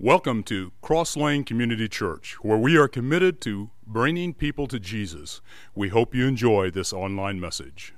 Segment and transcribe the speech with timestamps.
[0.00, 5.40] Welcome to Cross Lane Community Church, where we are committed to bringing people to Jesus.
[5.74, 7.94] We hope you enjoy this online message.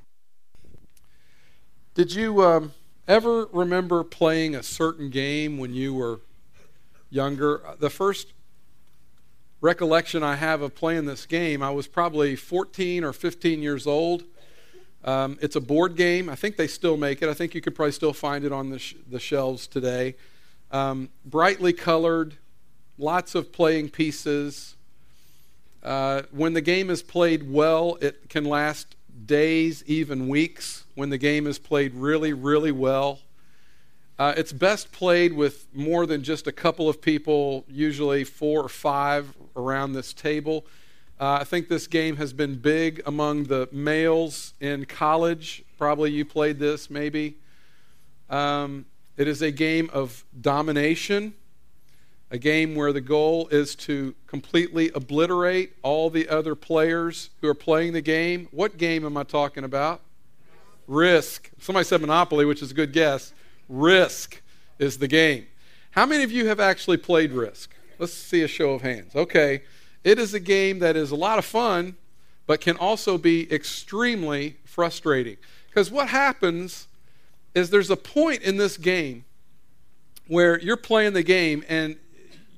[1.93, 2.73] Did you um,
[3.07, 6.23] ever remember playing a certain game when you were
[7.11, 7.61] younger?
[7.79, 8.33] The first
[9.61, 14.25] recollection I have of playing this game, I was probably 14 or 15 years old.
[15.05, 16.31] Um, it's a board game.
[16.31, 17.29] I think they still make it.
[17.29, 20.15] I think you could probably still find it on the, sh- the shelves today
[20.71, 22.37] um, brightly colored,
[22.99, 24.77] lots of playing pieces.
[25.83, 28.95] Uh, when the game is played well, it can last
[29.27, 33.21] days, even weeks, when the game is played really, really well.
[34.19, 38.69] Uh, it's best played with more than just a couple of people, usually four or
[38.69, 40.67] five around this table.
[41.19, 45.65] Uh, I think this game has been big among the males in college.
[45.79, 47.37] Probably you played this, maybe.
[48.29, 48.85] Um,
[49.17, 51.35] it is a game of domination,
[52.31, 57.55] a game where the goal is to completely obliterate all the other players who are
[57.55, 58.49] playing the game.
[58.51, 60.01] What game am I talking about?
[60.87, 61.51] Risk.
[61.61, 63.33] Somebody said Monopoly, which is a good guess.
[63.69, 64.43] Risk
[64.79, 65.47] is the game.
[65.93, 67.75] How many of you have actually played Risk?
[67.99, 69.15] Let's see a show of hands.
[69.15, 69.63] Okay.
[70.03, 71.97] It is a game that is a lot of fun,
[72.47, 75.37] but can also be extremely frustrating.
[75.69, 76.89] Because what happens
[77.55, 79.25] is there's a point in this game
[80.27, 81.97] where you're playing the game and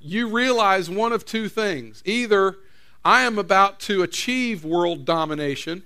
[0.01, 2.03] you realize one of two things.
[2.05, 2.57] Either
[3.03, 5.83] I am about to achieve world domination,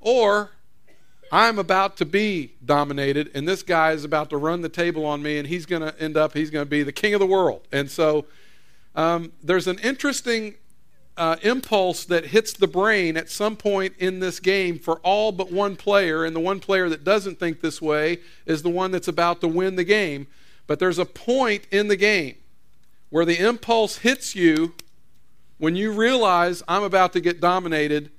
[0.00, 0.50] or
[1.30, 5.22] I'm about to be dominated, and this guy is about to run the table on
[5.22, 7.26] me, and he's going to end up, he's going to be the king of the
[7.26, 7.66] world.
[7.72, 8.26] And so
[8.94, 10.54] um, there's an interesting
[11.16, 15.52] uh, impulse that hits the brain at some point in this game for all but
[15.52, 19.08] one player, and the one player that doesn't think this way is the one that's
[19.08, 20.26] about to win the game.
[20.66, 22.36] But there's a point in the game
[23.10, 24.74] where the impulse hits you
[25.58, 28.10] when you realize I'm about to get dominated.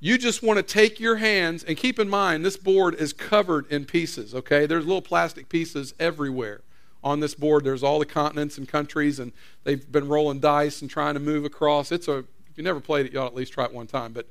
[0.00, 3.70] You just want to take your hands, and keep in mind, this board is covered
[3.70, 4.66] in pieces, okay?
[4.66, 6.62] There's little plastic pieces everywhere
[7.04, 7.62] on this board.
[7.62, 9.30] There's all the continents and countries, and
[9.62, 11.92] they've been rolling dice and trying to move across.
[11.92, 13.88] It's a if you never played it, you ought to at least try it one
[13.88, 14.12] time.
[14.12, 14.28] But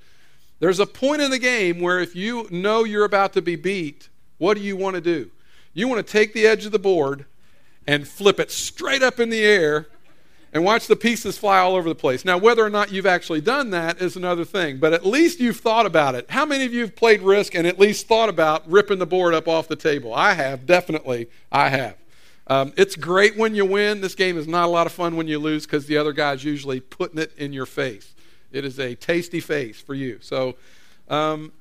[0.60, 4.08] there's a point in the game where if you know you're about to be beat,
[4.38, 5.30] what do you want to do?
[5.74, 7.26] You want to take the edge of the board
[7.86, 9.88] and flip it straight up in the air
[10.54, 12.24] and watch the pieces fly all over the place.
[12.24, 15.60] Now, whether or not you've actually done that is another thing, but at least you've
[15.60, 16.30] thought about it.
[16.30, 19.34] How many of you have played Risk and at least thought about ripping the board
[19.34, 20.14] up off the table?
[20.14, 21.98] I have, definitely, I have.
[22.48, 24.02] Um, it's great when you win.
[24.02, 26.44] This game is not a lot of fun when you lose because the other guy's
[26.44, 28.14] usually putting it in your face.
[28.52, 30.20] It is a tasty face for you.
[30.22, 30.56] So,
[31.10, 31.54] um,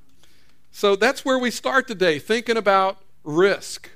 [0.71, 3.89] so that's where we start today, thinking about risk.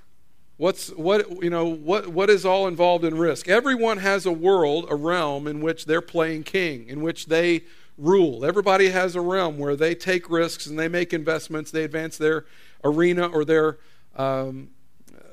[0.58, 3.48] What's what you know what what is all involved in risk?
[3.48, 7.62] Everyone has a world, a realm in which they're playing king, in which they
[7.98, 8.44] rule.
[8.44, 11.70] Everybody has a realm where they take risks and they make investments.
[11.70, 12.46] They advance their
[12.84, 13.78] arena or their
[14.16, 14.70] um,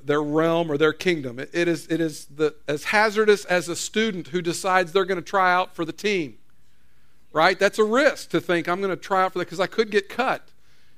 [0.04, 1.38] their realm or their kingdom.
[1.38, 5.20] It, it is, it is the, as hazardous as a student who decides they're going
[5.20, 6.38] to try out for the team,
[7.32, 7.58] right?
[7.58, 9.90] That's a risk to think I'm going to try out for that because I could
[9.90, 10.48] get cut.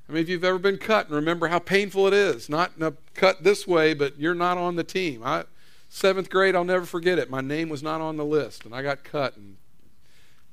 [0.09, 2.95] I mean, if you've ever been cut and remember how painful it is, not a
[3.15, 5.23] cut this way, but you're not on the team.
[5.25, 5.45] I,
[5.89, 7.31] seventh grade, I'll never forget it.
[7.31, 9.57] My name was not on the list, and I got cut and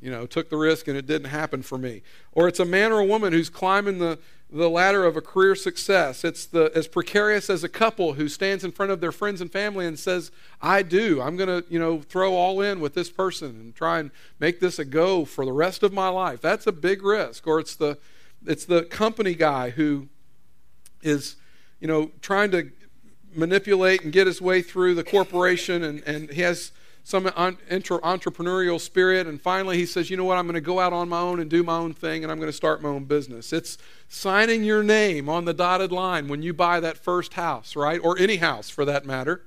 [0.03, 2.01] you know took the risk, and it didn't happen for me.
[2.33, 4.19] Or it's a man or a woman who's climbing the
[4.53, 6.23] the ladder of a career success.
[6.23, 9.51] It's the, as precarious as a couple who stands in front of their friends and
[9.51, 10.31] family and says,
[10.61, 11.21] I do.
[11.21, 14.59] I'm going to, you know, throw all in with this person and try and make
[14.59, 16.39] this a go for the rest of my life.
[16.39, 17.47] That's a big risk.
[17.47, 17.97] Or it's the,
[18.45, 20.07] it's the company guy who
[21.01, 21.35] is,
[21.79, 22.69] you know, trying to
[23.33, 26.71] manipulate and get his way through the corporation and, and he has
[27.03, 29.27] some entrepreneurial spirit.
[29.27, 30.37] And finally, he says, You know what?
[30.37, 32.39] I'm going to go out on my own and do my own thing, and I'm
[32.39, 33.51] going to start my own business.
[33.51, 33.77] It's
[34.07, 37.99] signing your name on the dotted line when you buy that first house, right?
[38.03, 39.41] Or any house for that matter.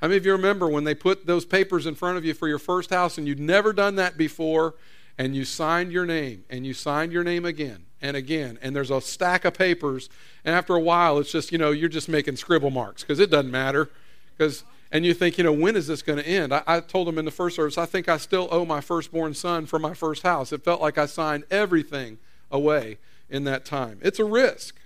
[0.00, 2.48] How many of you remember when they put those papers in front of you for
[2.48, 4.74] your first house and you'd never done that before,
[5.16, 8.90] and you signed your name, and you signed your name again and again, and there's
[8.90, 10.08] a stack of papers,
[10.44, 13.30] and after a while, it's just, you know, you're just making scribble marks because it
[13.30, 13.90] doesn't matter.
[14.36, 16.52] Because and you think, you know, when is this going to end?
[16.52, 19.32] I, I, told him in the first service, I think I still owe my firstborn
[19.32, 20.52] son for my first house.
[20.52, 22.18] It felt like I signed everything
[22.50, 22.98] away
[23.30, 23.98] in that time.
[24.02, 24.78] It's a risk.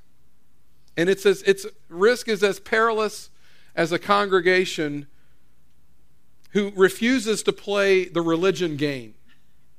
[0.97, 3.31] And it's as, it's risk is as perilous
[3.75, 5.09] as a congregation
[6.51, 9.15] who refuses to play the religion game,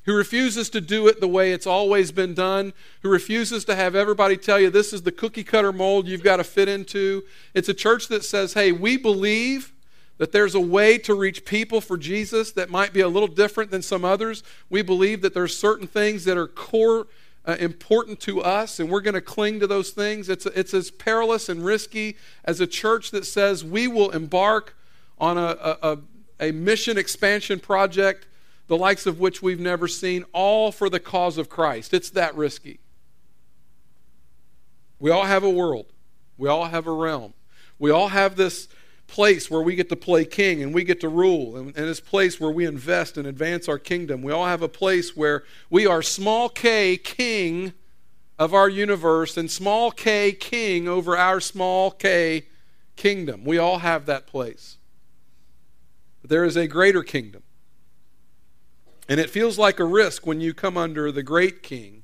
[0.03, 3.95] who refuses to do it the way it's always been done, who refuses to have
[3.95, 7.23] everybody tell you this is the cookie cutter mold you've got to fit into.
[7.53, 9.71] It's a church that says, hey, we believe
[10.17, 13.71] that there's a way to reach people for Jesus that might be a little different
[13.71, 14.43] than some others.
[14.69, 17.07] We believe that there's certain things that are core
[17.45, 20.27] uh, important to us, and we're going to cling to those things.
[20.27, 24.75] It's, it's as perilous and risky as a church that says we will embark
[25.17, 25.97] on a, a,
[26.39, 28.27] a mission expansion project,
[28.67, 31.93] the likes of which we've never seen, all for the cause of Christ.
[31.93, 32.79] It's that risky.
[34.99, 35.85] We all have a world,
[36.37, 37.33] we all have a realm,
[37.79, 38.67] we all have this
[39.07, 41.99] place where we get to play king and we get to rule, and, and this
[41.99, 44.21] place where we invest and advance our kingdom.
[44.21, 47.73] We all have a place where we are small k king
[48.37, 52.47] of our universe and small k king over our small k
[52.95, 53.43] kingdom.
[53.43, 54.77] We all have that place.
[56.21, 57.43] But there is a greater kingdom.
[59.09, 62.03] And it feels like a risk when you come under the great king.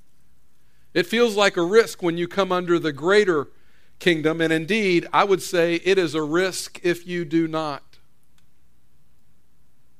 [0.93, 3.49] It feels like a risk when you come under the greater
[4.03, 4.41] kingdom.
[4.41, 7.83] And indeed, I would say it is a risk if you do not.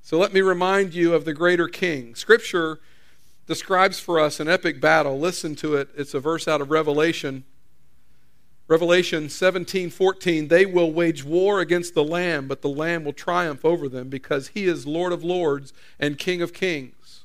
[0.01, 2.13] So let me remind you of the greater king.
[2.13, 2.81] Scripture
[3.47, 5.17] describes for us an epic battle.
[5.17, 5.87] Listen to it.
[5.95, 7.45] It's a verse out of Revelation.
[8.67, 10.49] Revelation 17, 14.
[10.49, 14.49] They will wage war against the Lamb, but the Lamb will triumph over them because
[14.49, 17.23] he is Lord of lords and King of kings.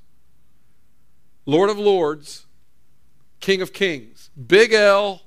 [1.45, 2.47] Lord of lords,
[3.41, 4.31] King of kings.
[4.47, 5.23] Big L,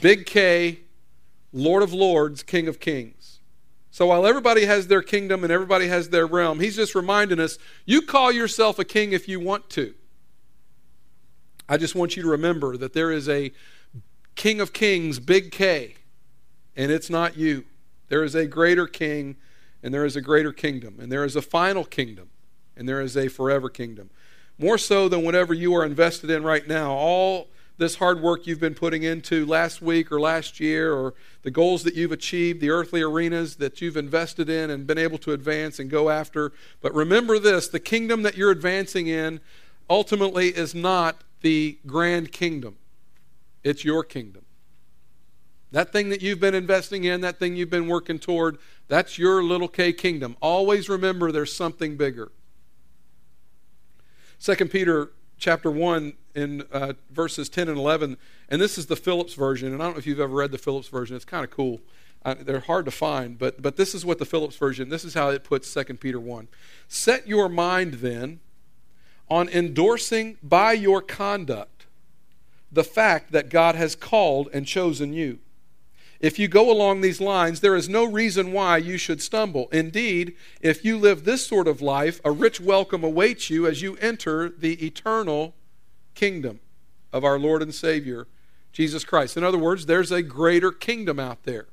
[0.00, 0.80] Big K,
[1.52, 3.40] Lord of Lords, King of Kings.
[3.90, 7.58] So while everybody has their kingdom and everybody has their realm, he's just reminding us
[7.86, 9.94] you call yourself a king if you want to.
[11.68, 13.52] I just want you to remember that there is a
[14.34, 15.94] King of Kings, big K,
[16.76, 17.64] and it's not you.
[18.08, 19.36] There is a greater king,
[19.82, 22.30] and there is a greater kingdom, and there is a final kingdom,
[22.76, 24.10] and there is a forever kingdom.
[24.58, 26.92] More so than whatever you are invested in right now.
[26.92, 31.50] All this hard work you've been putting into last week or last year, or the
[31.50, 35.32] goals that you've achieved, the earthly arenas that you've invested in and been able to
[35.32, 36.52] advance and go after.
[36.80, 39.40] But remember this the kingdom that you're advancing in
[39.90, 42.76] ultimately is not the grand kingdom,
[43.62, 44.44] it's your kingdom.
[45.72, 49.42] That thing that you've been investing in, that thing you've been working toward, that's your
[49.42, 50.36] little K kingdom.
[50.40, 52.30] Always remember there's something bigger.
[54.40, 58.16] 2 Peter chapter 1 in uh, verses 10 and 11
[58.48, 60.58] and this is the phillips version and i don't know if you've ever read the
[60.58, 61.80] phillips version it's kind of cool.
[62.24, 65.14] Uh, they're hard to find but, but this is what the phillips version this is
[65.14, 66.48] how it puts 2 peter 1
[66.88, 68.40] set your mind then
[69.28, 71.74] on endorsing by your conduct
[72.74, 75.38] the fact that god has called and chosen you.
[76.20, 79.68] If you go along these lines, there is no reason why you should stumble.
[79.70, 83.96] Indeed, if you live this sort of life, a rich welcome awaits you as you
[83.96, 85.54] enter the eternal
[86.14, 86.60] kingdom
[87.12, 88.26] of our Lord and Savior,
[88.72, 89.36] Jesus Christ.
[89.36, 91.66] In other words, there's a greater kingdom out there.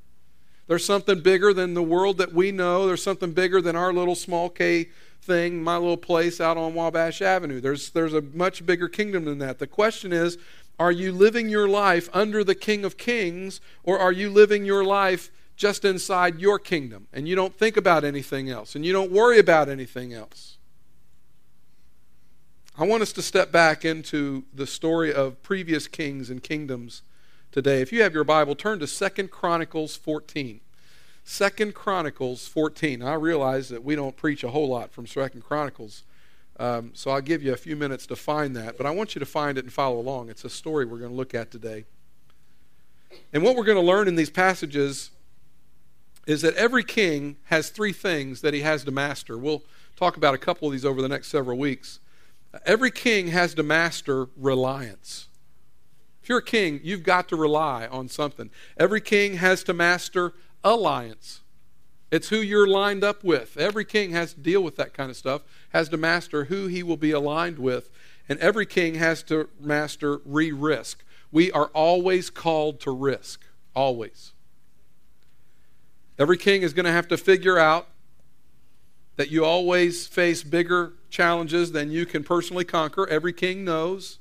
[0.67, 2.87] There's something bigger than the world that we know.
[2.87, 4.89] There's something bigger than our little small K
[5.21, 7.59] thing, my little place out on Wabash Avenue.
[7.59, 9.59] There's, there's a much bigger kingdom than that.
[9.59, 10.37] The question is,
[10.79, 14.83] are you living your life under the King of Kings, or are you living your
[14.83, 19.11] life just inside your kingdom and you don't think about anything else and you don't
[19.11, 20.57] worry about anything else?
[22.77, 27.01] I want us to step back into the story of previous kings and kingdoms
[27.51, 27.81] today.
[27.81, 30.61] If you have your Bible, turn to Second Chronicles 14.
[31.23, 33.03] Second Chronicles 14.
[33.03, 36.03] I realize that we don't preach a whole lot from Second Chronicles
[36.61, 39.19] um, so I'll give you a few minutes to find that, but I want you
[39.19, 40.29] to find it and follow along.
[40.29, 41.85] It's a story we're going to look at today.
[43.33, 45.09] And what we're going to learn in these passages
[46.27, 49.39] is that every king has three things that he has to master.
[49.39, 49.63] We'll
[49.95, 51.99] talk about a couple of these over the next several weeks.
[52.65, 55.27] Every king has to master reliance.
[56.21, 58.51] If you're a king, you've got to rely on something.
[58.77, 61.41] Every king has to master alliance.
[62.11, 63.57] It's who you're lined up with.
[63.57, 66.83] Every king has to deal with that kind of stuff, has to master who he
[66.83, 67.89] will be aligned with.
[68.27, 71.03] And every king has to master re risk.
[71.31, 73.41] We are always called to risk.
[73.73, 74.33] Always.
[76.19, 77.87] Every king is going to have to figure out
[79.15, 83.07] that you always face bigger challenges than you can personally conquer.
[83.07, 84.17] Every king knows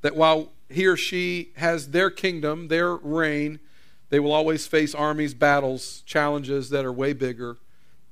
[0.00, 3.58] that while he or she has their kingdom, their reign,
[4.10, 7.58] they will always face armies, battles, challenges that are way bigger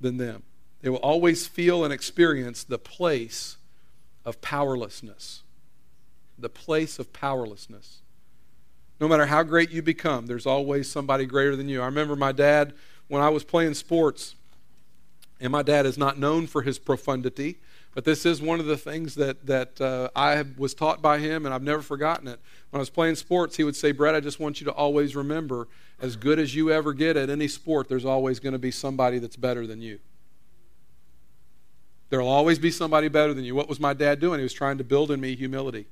[0.00, 0.43] than them.
[0.83, 3.57] They will always feel and experience the place
[4.25, 5.43] of powerlessness.
[6.38, 8.02] The place of powerlessness.
[9.00, 11.81] No matter how great you become, there's always somebody greater than you.
[11.81, 12.75] I remember my dad,
[13.09, 14.35] when I was playing sports,
[15.40, 17.59] And my dad is not known for his profundity,
[17.97, 21.47] but this is one of the things that, that uh, I was taught by him,
[21.47, 22.38] and I've never forgotten it.
[22.69, 25.17] When I was playing sports, he would say, Brett, I just want you to always
[25.17, 25.67] remember
[25.99, 29.19] as good as you ever get at any sport, there's always going to be somebody
[29.19, 29.99] that's better than you.
[32.11, 33.55] There'll always be somebody better than you.
[33.55, 34.41] What was my dad doing?
[34.41, 35.87] He was trying to build in me humility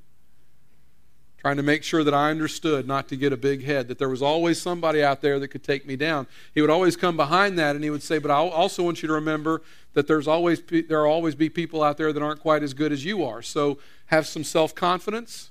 [1.45, 4.09] trying to make sure that I understood not to get a big head, that there
[4.09, 6.27] was always somebody out there that could take me down.
[6.55, 9.09] He would always come behind that and he would say, But I also want you
[9.09, 9.61] to remember
[9.93, 12.93] that there's always, there will always be people out there that aren't quite as good
[12.93, 13.43] as you are.
[13.43, 15.51] So have some self confidence.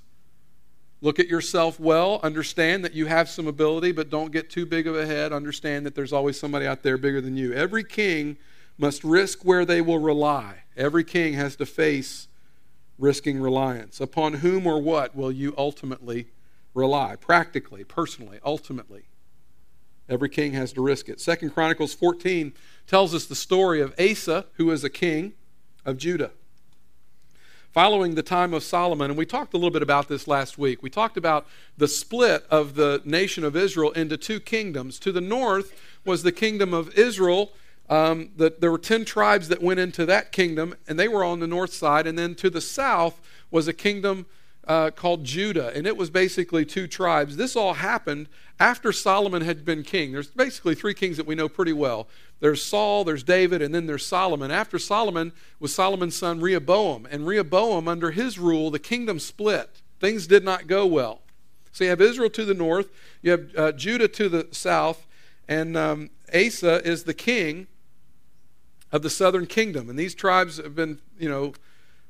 [1.00, 2.18] Look at yourself well.
[2.24, 5.32] Understand that you have some ability, but don't get too big of a head.
[5.32, 7.52] Understand that there's always somebody out there bigger than you.
[7.52, 8.36] Every king
[8.76, 10.64] must risk where they will rely.
[10.76, 12.26] Every king has to face
[12.98, 14.00] risking reliance.
[14.00, 16.28] Upon whom or what will you ultimately
[16.74, 17.16] rely?
[17.16, 19.04] Practically, personally, ultimately.
[20.08, 21.20] Every king has to risk it.
[21.20, 22.52] Second Chronicles 14
[22.86, 25.32] tells us the story of Asa, who is a king
[25.84, 26.32] of Judah.
[27.72, 30.80] Following the time of Solomon, and we talked a little bit about this last week,
[30.80, 31.46] we talked about
[31.76, 34.98] the split of the nation of Israel into two kingdoms.
[35.00, 35.74] To the north
[36.04, 37.50] was the kingdom of Israel,
[37.88, 41.40] um, the, there were 10 tribes that went into that kingdom, and they were on
[41.40, 42.06] the north side.
[42.06, 44.26] And then to the south was a kingdom
[44.66, 47.36] uh, called Judah, and it was basically two tribes.
[47.36, 50.12] This all happened after Solomon had been king.
[50.12, 52.08] There's basically three kings that we know pretty well
[52.40, 54.50] there's Saul, there's David, and then there's Solomon.
[54.50, 59.80] After Solomon was Solomon's son Rehoboam, and Rehoboam, under his rule, the kingdom split.
[59.98, 61.22] Things did not go well.
[61.72, 62.90] So you have Israel to the north,
[63.22, 65.06] you have uh, Judah to the south,
[65.48, 67.66] and um, Asa is the king
[68.94, 69.90] of the southern kingdom.
[69.90, 71.52] And these tribes have been, you know,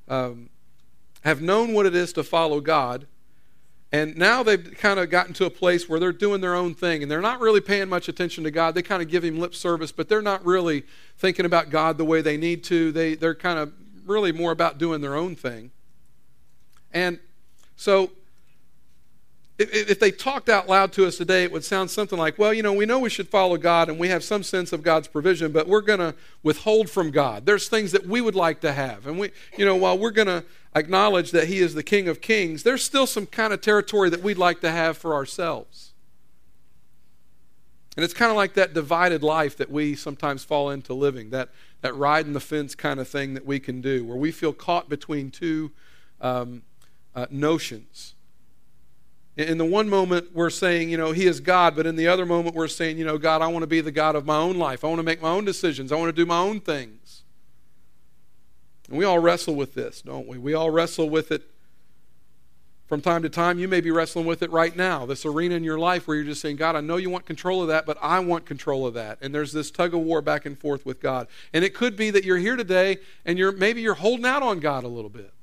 [0.07, 0.51] um,
[1.25, 3.07] have known what it is to follow God.
[3.91, 7.03] And now they've kind of gotten to a place where they're doing their own thing
[7.03, 8.75] and they're not really paying much attention to God.
[8.75, 10.85] They kind of give him lip service, but they're not really
[11.17, 12.93] thinking about God the way they need to.
[12.93, 13.73] They, they're kind of
[14.05, 15.71] really more about doing their own thing.
[16.93, 17.19] And
[17.77, 18.11] so
[19.57, 22.63] if they talked out loud to us today, it would sound something like, well, you
[22.63, 25.53] know, we know we should follow God and we have some sense of God's provision,
[25.53, 27.47] but we're going to withhold from God.
[27.47, 29.07] There's things that we would like to have.
[29.07, 30.45] And we, you know, while we're going to
[30.75, 34.23] acknowledge that He is the King of Kings, there's still some kind of territory that
[34.23, 35.93] we'd like to have for ourselves.
[37.97, 41.51] And it's kind of like that divided life that we sometimes fall into living, that,
[41.81, 44.53] that ride in the fence kind of thing that we can do, where we feel
[44.53, 45.71] caught between two
[46.21, 46.63] um,
[47.15, 48.14] uh, notions.
[49.37, 52.25] In the one moment, we're saying, you know, He is God, but in the other
[52.25, 54.57] moment, we're saying, you know, God, I want to be the God of my own
[54.57, 54.85] life.
[54.85, 55.91] I want to make my own decisions.
[55.91, 57.23] I want to do my own things.
[58.89, 60.39] And we all wrestle with this, don't we?
[60.39, 61.43] We all wrestle with it
[62.87, 63.59] from time to time.
[63.59, 66.27] You may be wrestling with it right now, this arena in your life where you're
[66.27, 68.95] just saying, God, I know you want control of that, but I want control of
[68.95, 69.19] that.
[69.21, 71.27] And there's this tug of war back and forth with God.
[71.53, 74.61] And it could be that you're here today and you're maybe you're holding out on
[74.61, 75.34] God a little bit.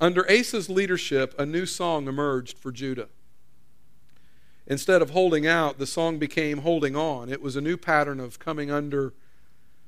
[0.00, 3.08] Under Asa's leadership, a new song emerged for Judah.
[4.66, 7.30] Instead of holding out, the song became holding on.
[7.30, 9.14] It was a new pattern of coming under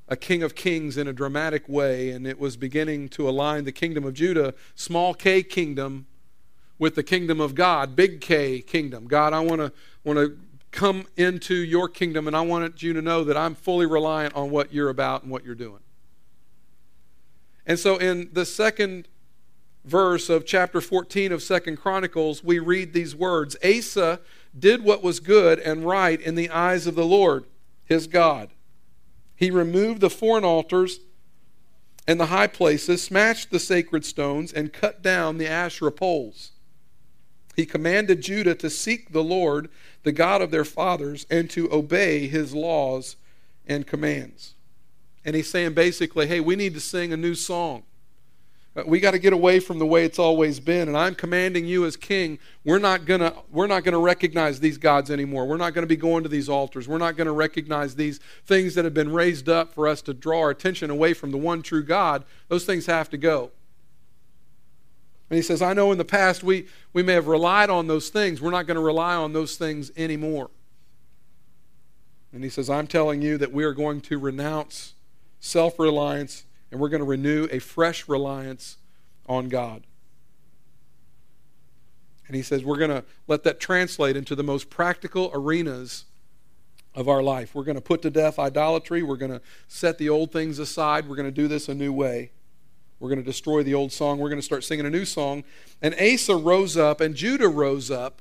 [0.08, 3.72] a king of kings in a dramatic way, and it was beginning to align the
[3.72, 6.06] kingdom of Judah, small k kingdom,
[6.78, 9.06] with the kingdom of God, big K kingdom.
[9.06, 9.72] God, I want to
[10.04, 10.38] want to
[10.70, 14.50] come into your kingdom, and I want you to know that I'm fully reliant on
[14.50, 15.80] what you're about and what you're doing.
[17.66, 19.08] And so, in the second
[19.88, 24.20] verse of chapter 14 of Second Chronicles, we read these words Asa
[24.56, 27.44] did what was good and right in the eyes of the Lord,
[27.84, 28.50] his God.
[29.34, 31.00] He removed the foreign altars
[32.06, 36.52] and the high places, smashed the sacred stones, and cut down the Asherah poles.
[37.54, 39.68] He commanded Judah to seek the Lord,
[40.02, 43.16] the God of their fathers, and to obey his laws
[43.66, 44.54] and commands.
[45.24, 47.82] And he's saying basically, hey, we need to sing a new song.
[48.78, 51.64] Uh, we got to get away from the way it's always been and i'm commanding
[51.66, 55.46] you as king we're not going to we're not going to recognize these gods anymore.
[55.46, 56.86] We're not going to be going to these altars.
[56.86, 60.12] We're not going to recognize these things that have been raised up for us to
[60.12, 62.24] draw our attention away from the one true god.
[62.48, 63.50] Those things have to go.
[65.30, 68.10] And he says i know in the past we we may have relied on those
[68.10, 68.40] things.
[68.40, 70.50] We're not going to rely on those things anymore.
[72.32, 74.94] And he says i'm telling you that we are going to renounce
[75.40, 78.76] self-reliance and we're going to renew a fresh reliance
[79.26, 79.82] on God.
[82.26, 86.04] And he says we're going to let that translate into the most practical arenas
[86.94, 87.54] of our life.
[87.54, 89.02] We're going to put to death idolatry.
[89.02, 91.08] We're going to set the old things aside.
[91.08, 92.32] We're going to do this a new way.
[93.00, 94.18] We're going to destroy the old song.
[94.18, 95.44] We're going to start singing a new song.
[95.80, 98.20] And Asa rose up, and Judah rose up.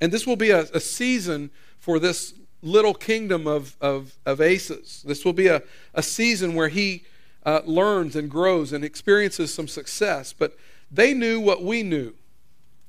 [0.00, 5.02] And this will be a, a season for this little kingdom of, of, of Asa's.
[5.06, 5.62] This will be a,
[5.94, 7.04] a season where he
[7.44, 10.32] uh, learns and grows and experiences some success.
[10.32, 10.56] But
[10.90, 12.14] they knew what we knew,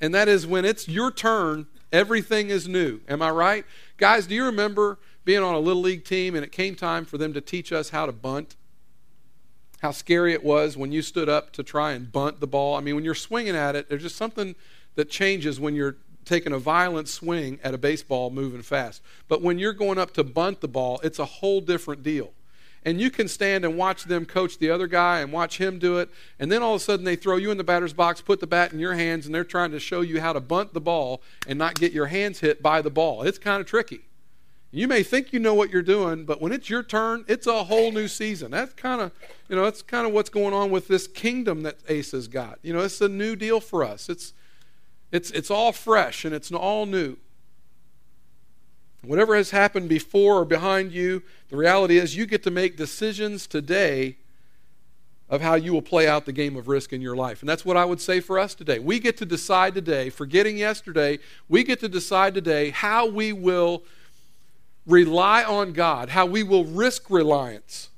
[0.01, 3.01] and that is when it's your turn, everything is new.
[3.07, 3.65] Am I right?
[3.97, 7.17] Guys, do you remember being on a little league team and it came time for
[7.17, 8.55] them to teach us how to bunt?
[9.81, 12.75] How scary it was when you stood up to try and bunt the ball.
[12.75, 14.55] I mean, when you're swinging at it, there's just something
[14.95, 15.97] that changes when you're
[16.29, 19.01] taking a violent swing at a baseball moving fast.
[19.27, 22.31] But when you're going up to bunt the ball, it's a whole different deal.
[22.85, 25.97] And you can stand and watch them coach the other guy and watch him do
[25.97, 26.09] it.
[26.37, 28.47] And then all of a sudden they throw you in the batter's box, put the
[28.47, 31.21] bat in your hands, and they're trying to show you how to bunt the ball
[31.47, 33.23] and not get your hands hit by the ball.
[33.23, 34.01] It's kind of tricky.
[34.71, 37.63] You may think you know what you're doing, but when it's your turn, it's a
[37.63, 38.51] whole new season.
[38.51, 39.11] That's kind of,
[39.49, 42.59] you know, that's kind of what's going on with this kingdom that Asa has got.
[42.61, 44.09] You know, it's a new deal for us.
[44.09, 44.33] It's
[45.11, 47.17] it's, it's all fresh and it's all new.
[49.01, 53.47] Whatever has happened before or behind you, the reality is you get to make decisions
[53.47, 54.17] today
[55.29, 57.41] of how you will play out the game of risk in your life.
[57.41, 58.79] And that's what I would say for us today.
[58.79, 63.83] We get to decide today, forgetting yesterday, we get to decide today how we will
[64.87, 67.89] rely on God, how we will risk reliance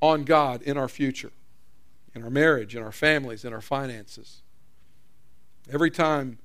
[0.00, 1.32] on God in our future,
[2.14, 4.42] in our marriage, in our families, in our finances.
[5.70, 6.38] Every time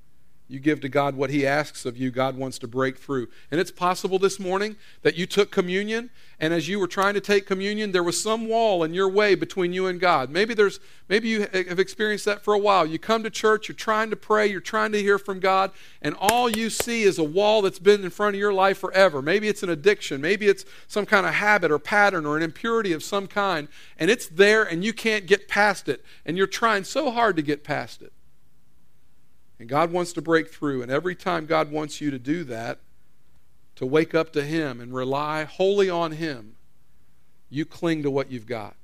[0.52, 3.28] you give to God what He asks of you, God wants to break through.
[3.50, 7.20] And it's possible this morning that you took communion, and as you were trying to
[7.20, 10.28] take communion, there was some wall in your way between you and God.
[10.30, 12.84] Maybe there's maybe you have experienced that for a while.
[12.84, 15.70] You come to church, you're trying to pray, you're trying to hear from God,
[16.02, 19.22] and all you see is a wall that's been in front of your life forever.
[19.22, 22.92] Maybe it's an addiction, maybe it's some kind of habit or pattern or an impurity
[22.92, 23.68] of some kind,
[23.98, 27.42] and it's there and you can't get past it, and you're trying so hard to
[27.42, 28.12] get past it.
[29.62, 30.82] And God wants to break through.
[30.82, 32.80] And every time God wants you to do that,
[33.76, 36.56] to wake up to Him and rely wholly on Him,
[37.48, 38.74] you cling to what you've got.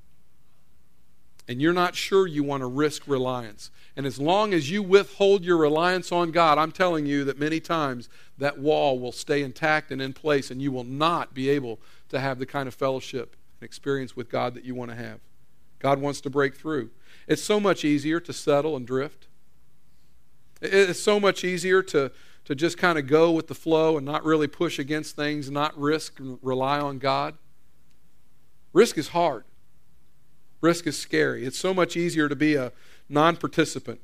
[1.49, 3.73] And you're not sure you want to risk reliance.
[3.97, 7.59] And as long as you withhold your reliance on God, I'm telling you that many
[7.59, 8.09] times
[8.39, 11.81] that wall will stay intact and in place, and you will not be able
[12.11, 15.19] to have the kind of fellowship and experience with God that you want to have.
[15.81, 16.91] God wants to break through.
[17.27, 19.25] It's so much easier to settle and drift.
[20.61, 22.11] It's so much easier to,
[22.45, 25.79] to just kind of go with the flow and not really push against things, not
[25.79, 27.37] risk and rely on God.
[28.73, 29.45] Risk is hard.
[30.61, 31.45] Risk is scary.
[31.45, 32.73] It's so much easier to be a
[33.09, 34.01] non participant,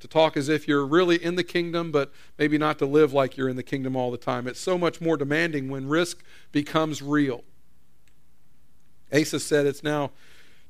[0.00, 3.36] to talk as if you're really in the kingdom, but maybe not to live like
[3.36, 4.48] you're in the kingdom all the time.
[4.48, 7.44] It's so much more demanding when risk becomes real.
[9.12, 10.10] Asa said it's now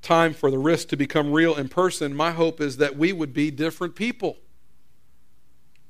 [0.03, 2.15] time for the risk to become real in person.
[2.15, 4.37] My hope is that we would be different people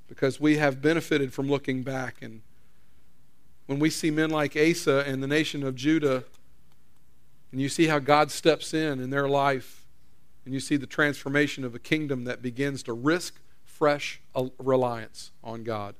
[0.08, 2.22] because we have benefited from looking back.
[2.22, 2.42] And
[3.66, 6.24] when we see men like Asa and the nation of Judah,
[7.52, 9.84] and you see how God steps in in their life,
[10.44, 15.32] and you see the transformation of a kingdom that begins to risk fresh uh, reliance
[15.42, 15.94] on God.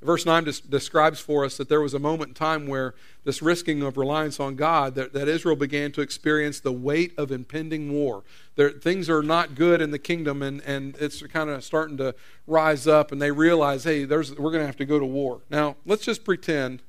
[0.00, 3.42] Verse 9 des- describes for us that there was a moment in time where this
[3.42, 7.92] risking of reliance on God, that, that Israel began to experience the weight of impending
[7.92, 8.22] war.
[8.54, 12.14] There, things are not good in the kingdom, and, and it's kind of starting to
[12.46, 15.40] rise up, and they realize, hey, we're going to have to go to war.
[15.50, 16.80] Now, let's just pretend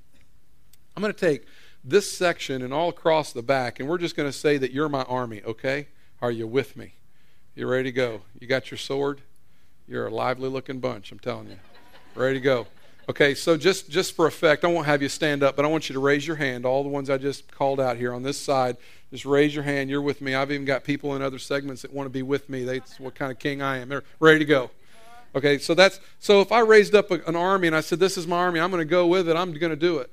[0.96, 1.46] I'm going to take
[1.84, 4.90] this section and all across the back, and we're just going to say that you're
[4.90, 5.88] my army, okay?
[6.22, 6.94] Are you with me?
[7.56, 8.22] You ready to go?
[8.40, 9.22] You got your sword?
[9.88, 11.58] You're a lively looking bunch, I'm telling you.
[12.14, 12.68] Ready to go.
[13.10, 15.90] Okay, so just, just for effect, I won't have you stand up, but I want
[15.90, 16.64] you to raise your hand.
[16.64, 18.78] All the ones I just called out here on this side,
[19.10, 19.90] just raise your hand.
[19.90, 20.36] You're with me.
[20.36, 22.66] I've even got people in other segments that want to be with me.
[22.66, 23.90] That's what kind of king I am.
[23.90, 24.70] They're ready to go.
[25.34, 28.16] Okay, so that's so if I raised up a, an army and I said, This
[28.16, 30.12] is my army, I'm going to go with it, I'm going to do it.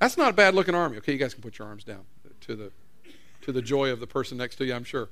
[0.00, 0.96] That's not a bad looking army.
[0.98, 2.04] Okay, you guys can put your arms down
[2.42, 2.72] to the
[3.42, 5.08] to the joy of the person next to you, I'm sure.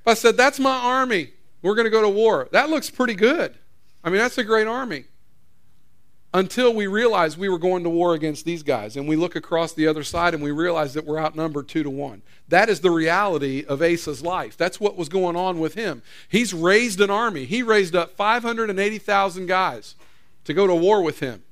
[0.00, 1.30] If I said, That's my army.
[1.66, 2.48] We're going to go to war.
[2.52, 3.58] That looks pretty good.
[4.04, 5.06] I mean, that's a great army.
[6.32, 9.72] Until we realize we were going to war against these guys, and we look across
[9.72, 12.22] the other side and we realize that we're outnumbered two to one.
[12.46, 14.56] That is the reality of Asa's life.
[14.56, 16.02] That's what was going on with him.
[16.28, 17.46] He's raised an army.
[17.46, 19.96] He raised up 580,000 guys
[20.44, 21.42] to go to war with him.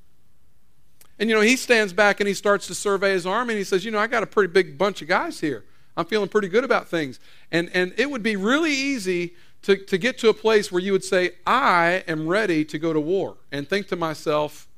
[1.18, 3.64] And you know, he stands back and he starts to survey his army and he
[3.64, 5.64] says, You know, I got a pretty big bunch of guys here.
[5.96, 7.18] I'm feeling pretty good about things.
[7.50, 10.92] And, and it would be really easy to, to get to a place where you
[10.92, 14.68] would say, I am ready to go to war, and think to myself,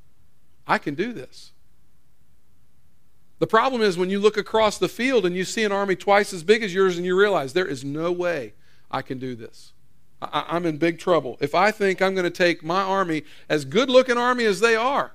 [0.67, 1.53] I can do this.
[3.39, 6.33] The problem is when you look across the field and you see an army twice
[6.33, 8.55] as big as yours and you realize there is no way
[8.91, 9.73] I can do this.
[10.23, 11.37] I, am in big trouble.
[11.41, 14.75] If I think I'm going to take my army, as good looking army as they
[14.75, 15.13] are,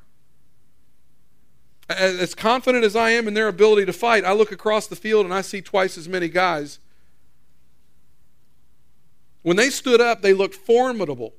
[1.89, 5.25] as confident as I am in their ability to fight, I look across the field
[5.25, 6.79] and I see twice as many guys.
[9.43, 11.33] When they stood up, they looked formidable.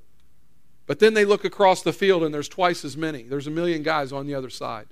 [0.86, 3.22] But then they look across the field and there's twice as many.
[3.22, 4.86] There's a million guys on the other side.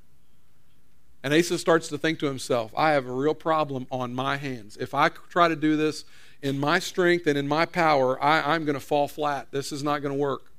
[1.22, 4.76] And Asa starts to think to himself, I have a real problem on my hands.
[4.80, 6.04] If I try to do this
[6.40, 9.48] in my strength and in my power, I, am going to fall flat.
[9.50, 10.50] This is not going to work.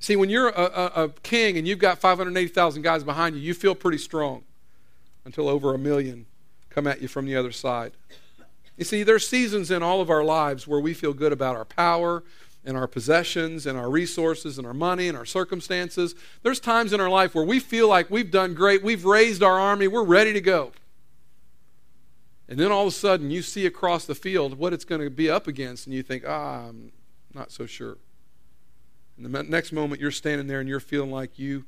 [0.00, 3.54] See, when you're a, a, a king and you've got 580,000 guys behind you, you
[3.54, 4.44] feel pretty strong
[5.24, 6.26] until over a million
[6.68, 7.92] come at you from the other side.
[8.78, 11.64] You see, there's seasons in all of our lives where we feel good about our
[11.64, 12.22] power
[12.64, 16.14] and our possessions and our resources and our money and our circumstances.
[16.42, 19.58] There's times in our life where we feel like we've done great, we've raised our
[19.58, 20.72] army, we're ready to go.
[22.48, 25.10] And then all of a sudden you see across the field what it's going to
[25.10, 26.92] be up against, and you think, ah, I'm
[27.34, 27.98] not so sure.
[29.16, 31.64] And the next moment you're standing there and you're feeling like you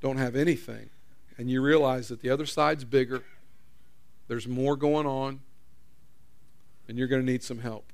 [0.00, 0.88] don't have anything.
[1.36, 3.22] And you realize that the other side's bigger,
[4.26, 5.40] there's more going on,
[6.88, 7.92] and you're going to need some help.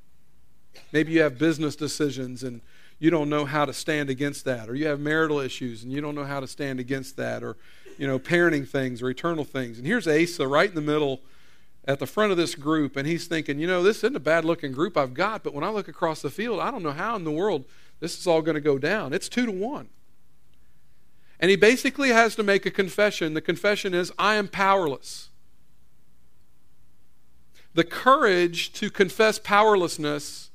[0.93, 2.61] Maybe you have business decisions and
[2.99, 6.01] you don't know how to stand against that, or you have marital issues and you
[6.01, 7.57] don't know how to stand against that, or
[7.97, 9.79] you know, parenting things or eternal things.
[9.79, 11.21] And here's Asa right in the middle
[11.87, 14.45] at the front of this group, and he's thinking, you know, this isn't a bad
[14.45, 17.17] looking group I've got, but when I look across the field, I don't know how
[17.17, 17.65] in the world
[18.01, 19.15] this is all going to go down.
[19.15, 19.89] It's two to one.
[21.41, 23.33] And he basically has to make a confession.
[23.33, 25.30] The confession is, I am powerless.
[27.75, 30.51] The courage to confess powerlessness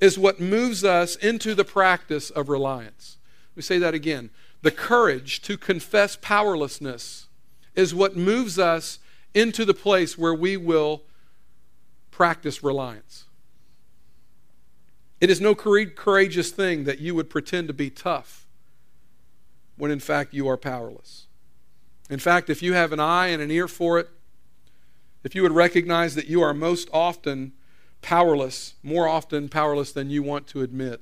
[0.00, 3.18] is what moves us into the practice of reliance.
[3.52, 4.30] Let me say that again.
[4.62, 7.28] The courage to confess powerlessness
[7.74, 8.98] is what moves us
[9.34, 11.02] into the place where we will
[12.10, 13.24] practice reliance.
[15.20, 18.46] It is no courageous thing that you would pretend to be tough
[19.76, 21.26] when in fact you are powerless.
[22.10, 24.10] In fact, if you have an eye and an ear for it,
[25.24, 27.52] if you would recognize that you are most often
[28.00, 31.00] powerless, more often powerless than you want to admit,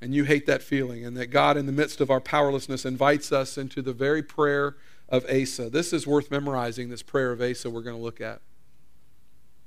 [0.00, 3.32] and you hate that feeling, and that God, in the midst of our powerlessness, invites
[3.32, 4.76] us into the very prayer
[5.08, 5.70] of Asa.
[5.70, 8.40] This is worth memorizing, this prayer of Asa we're going to look at.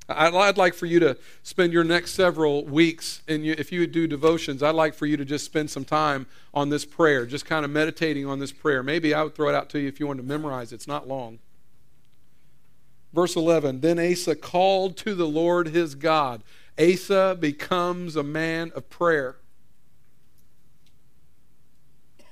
[0.09, 4.05] I'd like for you to spend your next several weeks, and if you would do
[4.05, 7.63] devotions, I'd like for you to just spend some time on this prayer, just kind
[7.63, 8.83] of meditating on this prayer.
[8.83, 10.75] Maybe I would throw it out to you if you want to memorize it.
[10.75, 11.39] It's not long.
[13.13, 16.43] Verse 11 Then Asa called to the Lord his God.
[16.79, 19.37] Asa becomes a man of prayer.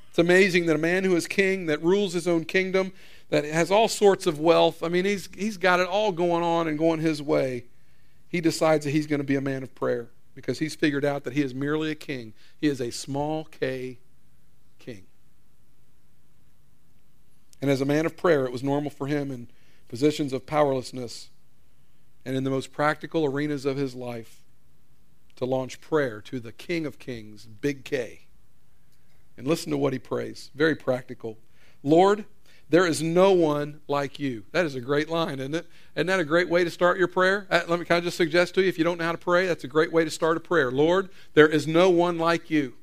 [0.09, 2.91] It's amazing that a man who is king, that rules his own kingdom,
[3.29, 6.67] that has all sorts of wealth, I mean, he's, he's got it all going on
[6.67, 7.63] and going his way.
[8.27, 11.23] He decides that he's going to be a man of prayer because he's figured out
[11.23, 12.33] that he is merely a king.
[12.59, 13.99] He is a small k
[14.79, 15.03] king.
[17.61, 19.47] And as a man of prayer, it was normal for him in
[19.91, 21.29] positions of powerlessness
[22.23, 24.41] and in the most practical arenas of his life
[25.35, 28.21] to launch prayer to the King of Kings, Big K.
[29.35, 30.49] And listen to what he prays.
[30.55, 31.37] Very practical.
[31.83, 32.23] Lord,
[32.69, 34.45] there is no one like you.
[34.53, 35.67] That is a great line, isn't it?
[35.97, 37.45] Isn't that a great way to start your prayer?
[37.51, 39.17] Uh, let me kind of just suggest to you if you don't know how to
[39.17, 40.71] pray, that's a great way to start a prayer.
[40.71, 42.75] Lord, there is no one like you.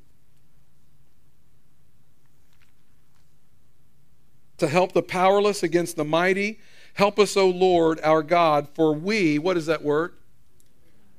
[4.58, 6.60] To help the powerless against the mighty,
[6.98, 10.14] help us, O Lord, our God, for we, what is that word?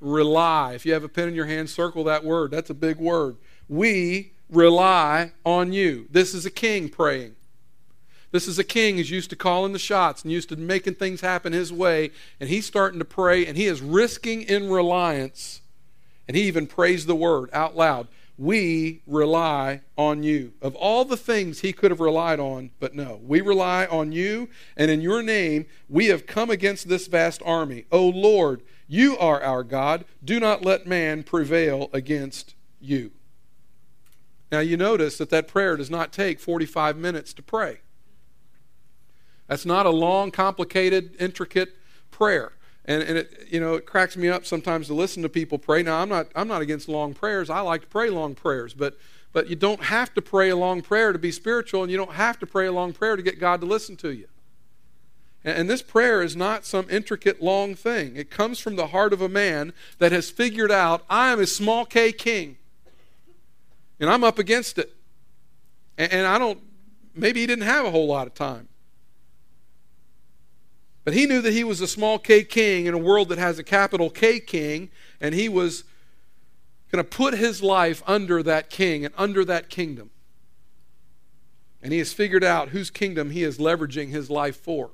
[0.02, 0.74] Rely.
[0.74, 2.52] If you have a pen in your hand, circle that word.
[2.52, 3.38] That's a big word.
[3.70, 6.08] We rely on you.
[6.12, 7.36] This is a king praying.
[8.32, 11.22] This is a king who's used to calling the shots and used to making things
[11.22, 12.12] happen his way.
[12.42, 15.62] And he's starting to pray and he is risking in reliance.
[16.28, 18.10] And he even prays the word out loud.
[18.40, 20.54] We rely on you.
[20.62, 24.48] Of all the things he could have relied on, but no, we rely on you,
[24.78, 27.84] and in your name we have come against this vast army.
[27.92, 30.06] O Lord, you are our God.
[30.24, 33.12] Do not let man prevail against you.
[34.54, 37.80] Now, you notice that that prayer does not take 45 minutes to pray.
[39.48, 41.76] That's not a long, complicated, intricate
[42.10, 42.54] prayer.
[42.90, 45.84] And, and it, you know, it cracks me up sometimes to listen to people pray.
[45.84, 47.48] Now, I'm not, I'm not against long prayers.
[47.48, 48.74] I like to pray long prayers.
[48.74, 48.98] But,
[49.32, 52.14] but you don't have to pray a long prayer to be spiritual, and you don't
[52.14, 54.28] have to pray a long prayer to get God to listen to you.
[55.44, 58.16] And, this prayer is not some intricate, long thing.
[58.16, 61.48] It comes from the heart of a man that has figured out, I am a
[61.48, 62.58] small k king
[64.00, 64.96] and I'm up against it.
[65.98, 66.60] And, and I don't,
[67.14, 68.69] maybe he didn't have a whole lot of time.
[71.04, 73.58] But he knew that he was a small k king in a world that has
[73.58, 74.90] a capital K king,
[75.22, 75.84] and he was
[76.92, 80.10] going to put his life under that king and under that kingdom.
[81.82, 84.92] And he has figured out whose kingdom he is leveraging his life for.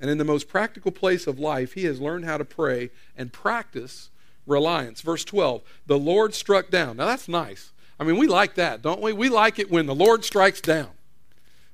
[0.00, 3.32] And in the most practical place of life, he has learned how to pray and
[3.32, 4.10] practice
[4.46, 5.02] reliance.
[5.02, 6.96] Verse 12 The Lord struck down.
[6.96, 7.72] Now that's nice.
[7.98, 9.12] I mean, we like that, don't we?
[9.12, 10.88] We like it when the Lord strikes down.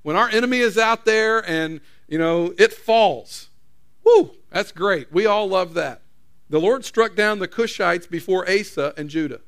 [0.03, 3.49] When our enemy is out there and, you know, it falls.
[4.05, 5.13] Whoo, that's great.
[5.13, 6.03] We all love that.
[6.49, 9.41] The Lord struck down the Cushites before Asa and Judah.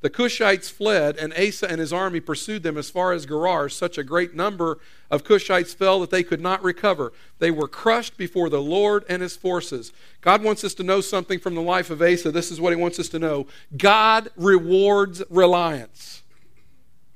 [0.00, 3.68] The Cushites fled, and Asa and his army pursued them as far as Gerar.
[3.68, 4.78] Such a great number
[5.10, 7.12] of Cushites fell that they could not recover.
[7.38, 9.92] They were crushed before the Lord and his forces.
[10.22, 12.32] God wants us to know something from the life of Asa.
[12.32, 13.46] This is what he wants us to know
[13.76, 16.22] God rewards reliance.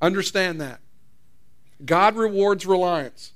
[0.02, 0.80] Understand that.
[1.84, 3.32] God rewards reliance.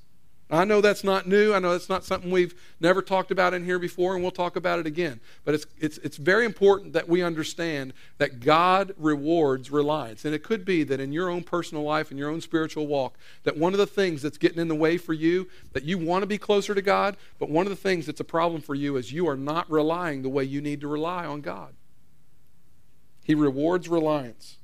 [0.50, 1.52] I know that's not new.
[1.52, 4.56] I know that's not something we've never talked about in here before, and we'll talk
[4.56, 5.20] about it again.
[5.44, 10.24] But it's, it's, it's very important that we understand that God rewards reliance.
[10.24, 13.18] And it could be that in your own personal life, in your own spiritual walk,
[13.44, 16.22] that one of the things that's getting in the way for you, that you want
[16.22, 18.96] to be closer to God, but one of the things that's a problem for you
[18.96, 21.74] is you are not relying the way you need to rely on God.
[23.24, 24.57] He rewards reliance.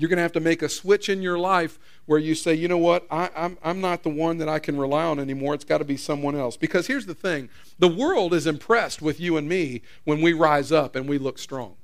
[0.00, 2.68] You're going to have to make a switch in your life where you say, you
[2.68, 5.52] know what, I, am I'm, I'm not the one that I can rely on anymore.
[5.52, 6.56] It's got to be someone else.
[6.56, 10.72] Because here's the thing the world is impressed with you and me when we rise
[10.72, 11.74] up and we look strong.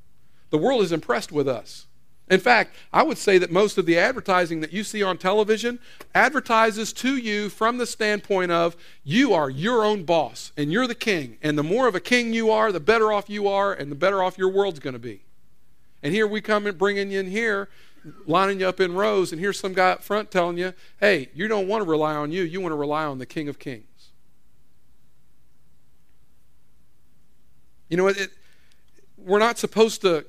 [0.49, 1.89] The world is impressed with us.
[2.31, 5.79] In fact, I would say that most of the advertising that you see on television
[6.15, 10.95] advertises to you from the standpoint of you are your own boss and you're the
[10.95, 11.37] king.
[11.43, 13.97] And the more of a king you are, the better off you are, and the
[13.97, 15.23] better off your world's going to be.
[16.03, 17.69] And here we come and bringing you in here
[18.27, 21.49] lining you up in rows, and here's some guy up front telling you, hey, you
[21.49, 24.11] don't want to rely on you, you want to rely on the King of Kings.
[27.89, 28.13] You know,
[29.17, 30.25] we're not supposed to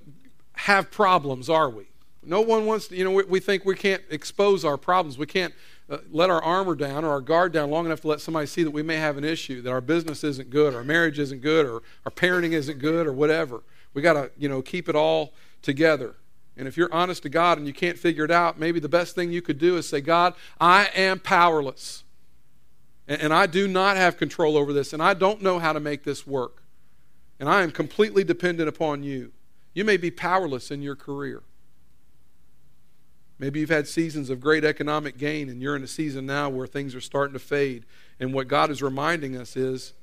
[0.54, 1.88] have problems, are we?
[2.24, 5.18] No one wants to, you know, we, we think we can't expose our problems.
[5.18, 5.54] We can't
[5.90, 8.64] uh, let our armor down or our guard down long enough to let somebody see
[8.64, 11.66] that we may have an issue, that our business isn't good, our marriage isn't good,
[11.66, 13.64] or our parenting isn't good, or whatever.
[13.94, 16.16] We got to, you know, keep it all together.
[16.58, 19.14] And if you're honest to God and you can't figure it out, maybe the best
[19.14, 22.04] thing you could do is say, God, I am powerless.
[23.08, 25.80] And, and I do not have control over this, and I don't know how to
[25.80, 26.64] make this work.
[27.40, 29.32] And I am completely dependent upon you.
[29.76, 31.44] You may be powerless in your career.
[33.38, 36.66] Maybe you've had seasons of great economic gain, and you're in a season now where
[36.66, 37.86] things are starting to fade.
[38.20, 39.94] And what God is reminding us is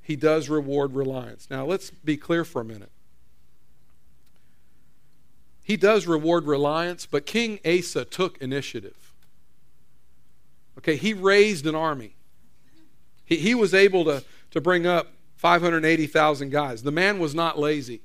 [0.00, 1.48] He does reward reliance.
[1.50, 2.90] Now, let's be clear for a minute.
[5.64, 9.14] He does reward reliance, but King Asa took initiative.
[10.78, 12.16] Okay, he raised an army.
[13.24, 16.82] He, he was able to, to bring up 580,000 guys.
[16.82, 18.02] The man was not lazy.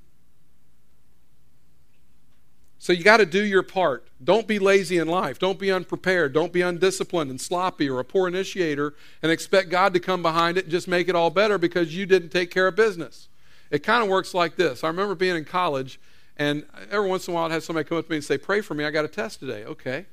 [2.77, 4.07] So you got to do your part.
[4.23, 5.37] Don't be lazy in life.
[5.37, 6.31] Don't be unprepared.
[6.31, 10.57] Don't be undisciplined and sloppy or a poor initiator and expect God to come behind
[10.57, 13.27] it and just make it all better because you didn't take care of business.
[13.69, 14.81] It kind of works like this.
[14.85, 15.99] I remember being in college
[16.39, 18.38] and every once in a while, I'd have somebody come up to me and say,
[18.38, 19.65] Pray for me, I got a test today.
[19.65, 20.06] Okay.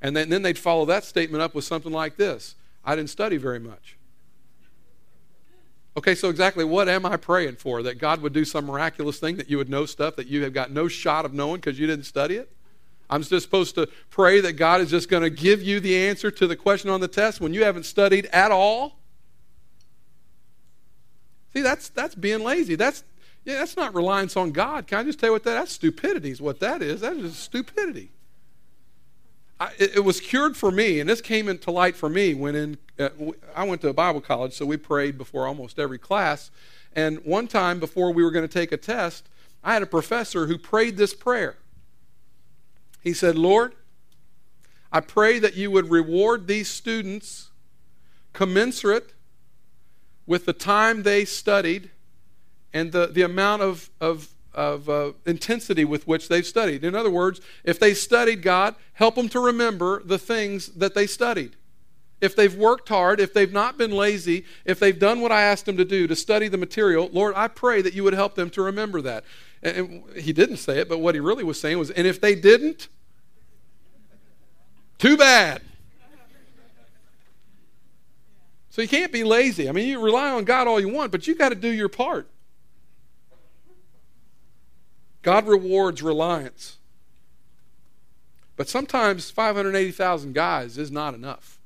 [0.00, 3.36] And then, then they'd follow that statement up with something like this I didn't study
[3.36, 3.96] very much.
[5.94, 7.82] Okay, so exactly what am I praying for?
[7.82, 10.54] That God would do some miraculous thing, that you would know stuff that you have
[10.54, 12.50] got no shot of knowing because you didn't study it?
[13.10, 16.30] I'm just supposed to pray that God is just going to give you the answer
[16.30, 18.96] to the question on the test when you haven't studied at all?
[21.52, 22.74] See, that's, that's being lazy.
[22.74, 23.04] That's,
[23.44, 24.86] yeah, that's not reliance on God.
[24.86, 25.54] Can I just tell you what that?
[25.54, 26.30] That's stupidity.
[26.30, 27.00] Is what that is.
[27.00, 28.10] That is stupidity.
[29.58, 32.54] I, it, it, was cured for me, and this came into light for me when
[32.54, 33.10] in uh,
[33.54, 36.50] I went to a Bible college, so we prayed before almost every class.
[36.94, 39.28] And one time before we were going to take a test,
[39.62, 41.58] I had a professor who prayed this prayer.
[43.02, 43.74] He said, "Lord,
[44.92, 47.50] I pray that you would reward these students
[48.32, 49.14] commensurate
[50.26, 51.90] with the time they studied."
[52.72, 56.84] And the, the amount of, of, of uh, intensity with which they've studied.
[56.84, 61.06] In other words, if they studied God, help them to remember the things that they
[61.06, 61.56] studied.
[62.20, 65.66] If they've worked hard, if they've not been lazy, if they've done what I asked
[65.66, 68.48] them to do to study the material, Lord, I pray that you would help them
[68.50, 69.24] to remember that.
[69.62, 72.20] And, and he didn't say it, but what he really was saying was, and if
[72.20, 72.88] they didn't,
[74.98, 75.62] too bad.
[78.70, 79.68] So you can't be lazy.
[79.68, 81.90] I mean, you rely on God all you want, but you got to do your
[81.90, 82.28] part.
[85.22, 86.78] God rewards reliance.
[88.56, 91.58] But sometimes 580,000 guys is not enough.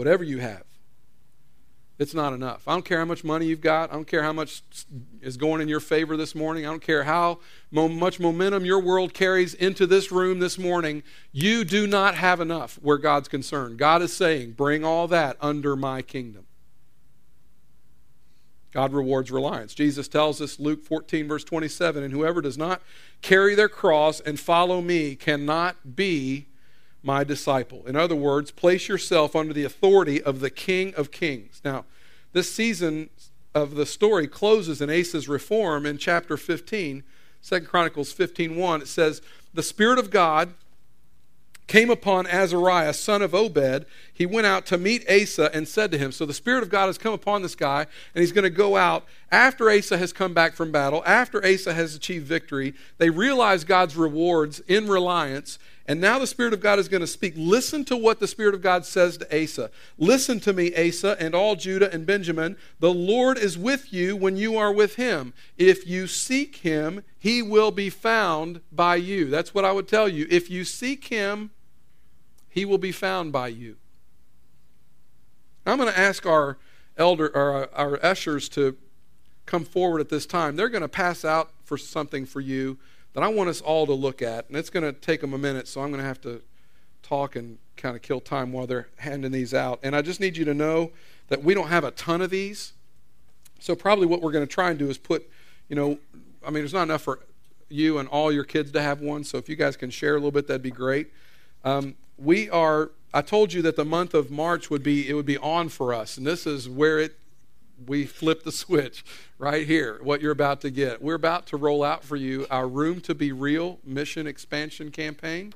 [0.00, 0.64] whatever you have,
[1.98, 2.66] it's not enough.
[2.66, 3.90] I don't care how much money you've got.
[3.90, 4.62] I don't care how much
[5.20, 6.64] is going in your favor this morning.
[6.64, 11.02] I don't care how much momentum your world carries into this room this morning.
[11.32, 13.76] You do not have enough where God's concerned.
[13.76, 16.46] God is saying, bring all that under my kingdom.
[18.72, 19.74] God rewards reliance.
[19.74, 22.82] Jesus tells us, Luke 14, verse 27, and whoever does not
[23.20, 26.46] carry their cross and follow me cannot be
[27.02, 27.84] my disciple.
[27.86, 31.60] In other words, place yourself under the authority of the King of Kings.
[31.64, 31.84] Now,
[32.32, 33.10] this season
[33.54, 37.02] of the story closes in Asa's reform in chapter 15,
[37.42, 38.82] 2 Chronicles 15:1.
[38.82, 40.54] It says, "The Spirit of God
[41.70, 43.86] came upon Azariah, son of Obed.
[44.12, 46.88] He went out to meet Asa and said to him, So the Spirit of God
[46.88, 50.34] has come upon this guy, and he's going to go out after Asa has come
[50.34, 52.74] back from battle, after Asa has achieved victory.
[52.98, 57.06] They realize God's rewards in reliance, and now the Spirit of God is going to
[57.06, 57.34] speak.
[57.36, 59.70] Listen to what the Spirit of God says to Asa.
[59.96, 62.56] Listen to me, Asa, and all Judah and Benjamin.
[62.80, 65.34] The Lord is with you when you are with him.
[65.56, 69.26] If you seek him, he will be found by you.
[69.26, 70.26] That's what I would tell you.
[70.28, 71.52] If you seek him,
[72.50, 73.76] he will be found by you.
[75.64, 76.58] I'm going to ask our
[76.96, 78.76] elder or our ushers to
[79.46, 80.56] come forward at this time.
[80.56, 82.78] They're going to pass out for something for you
[83.14, 84.48] that I want us all to look at.
[84.48, 86.42] And it's going to take them a minute, so I'm going to have to
[87.02, 89.80] talk and kind of kill time while they're handing these out.
[89.82, 90.92] And I just need you to know
[91.28, 92.72] that we don't have a ton of these.
[93.58, 95.28] So probably what we're going to try and do is put,
[95.68, 95.98] you know,
[96.44, 97.20] I mean, there's not enough for
[97.68, 99.24] you and all your kids to have one.
[99.24, 101.12] So if you guys can share a little bit, that'd be great.
[101.64, 102.90] Um, we are.
[103.12, 105.92] I told you that the month of March would be it would be on for
[105.92, 107.16] us, and this is where it
[107.86, 109.04] we flip the switch
[109.38, 111.02] right here, what you're about to get.
[111.02, 115.54] We're about to roll out for you our Room to Be Real mission expansion campaign.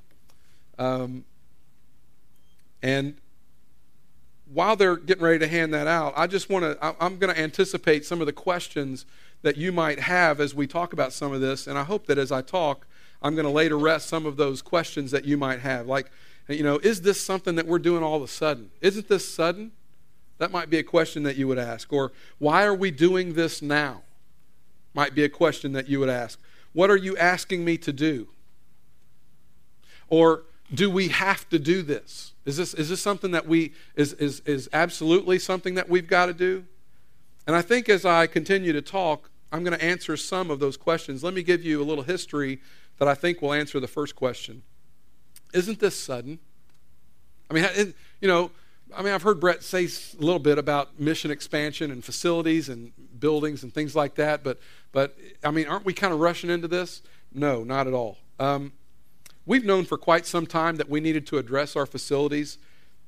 [0.78, 1.24] Um,
[2.82, 3.16] and
[4.52, 7.40] while they're getting ready to hand that out, I just want to, I'm going to
[7.40, 9.06] anticipate some of the questions
[9.42, 11.66] that you might have as we talk about some of this.
[11.66, 12.86] And I hope that as I talk,
[13.22, 15.86] I'm going to lay to rest some of those questions that you might have.
[15.86, 16.10] Like,
[16.48, 18.70] you know, is this something that we're doing all of a sudden?
[18.80, 19.72] Isn't this sudden?
[20.38, 21.92] That might be a question that you would ask.
[21.92, 24.02] Or why are we doing this now?
[24.92, 26.38] Might be a question that you would ask.
[26.72, 28.28] What are you asking me to do?
[30.08, 32.32] Or do we have to do this?
[32.44, 36.26] Is this, is this something that we is, is, is absolutely something that we've got
[36.26, 36.64] to do?
[37.46, 40.76] And I think as I continue to talk, I'm going to answer some of those
[40.76, 41.22] questions.
[41.22, 42.60] Let me give you a little history
[42.98, 44.62] that I think will answer the first question.
[45.54, 46.40] Isn't this sudden?
[47.48, 48.50] I mean, it, you know,
[48.94, 52.92] I mean, I've heard Brett say a little bit about mission expansion and facilities and
[53.18, 54.58] buildings and things like that, but,
[54.92, 57.02] but I mean, aren't we kind of rushing into this?
[57.32, 58.18] No, not at all.
[58.38, 58.72] Um,
[59.46, 62.58] we've known for quite some time that we needed to address our facilities,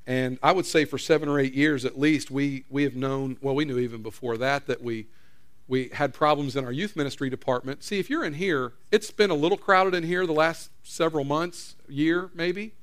[0.05, 3.37] and I would say for seven or eight years at least, we, we have known,
[3.41, 5.07] well, we knew even before that, that we,
[5.67, 7.83] we had problems in our youth ministry department.
[7.83, 11.25] See, if you're in here, it's been a little crowded in here the last several
[11.25, 12.73] months, year maybe.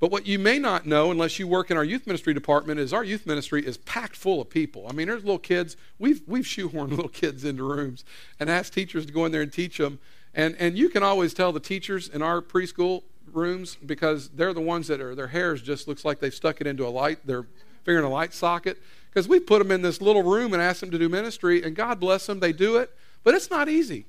[0.00, 2.92] But what you may not know, unless you work in our youth ministry department, is
[2.92, 4.86] our youth ministry is packed full of people.
[4.88, 5.76] I mean, there's little kids.
[5.98, 8.04] We've, we've shoehorned little kids into rooms
[8.38, 9.98] and asked teachers to go in there and teach them.
[10.34, 14.60] And, and you can always tell the teachers in our preschool rooms because they're the
[14.60, 17.46] ones that are, their hairs just looks like they've stuck it into a light, their
[17.82, 18.78] finger in a light socket.
[19.18, 21.74] Because we put them in this little room and ask them to do ministry, and
[21.74, 22.94] God bless them, they do it.
[23.24, 24.06] But it's not easy.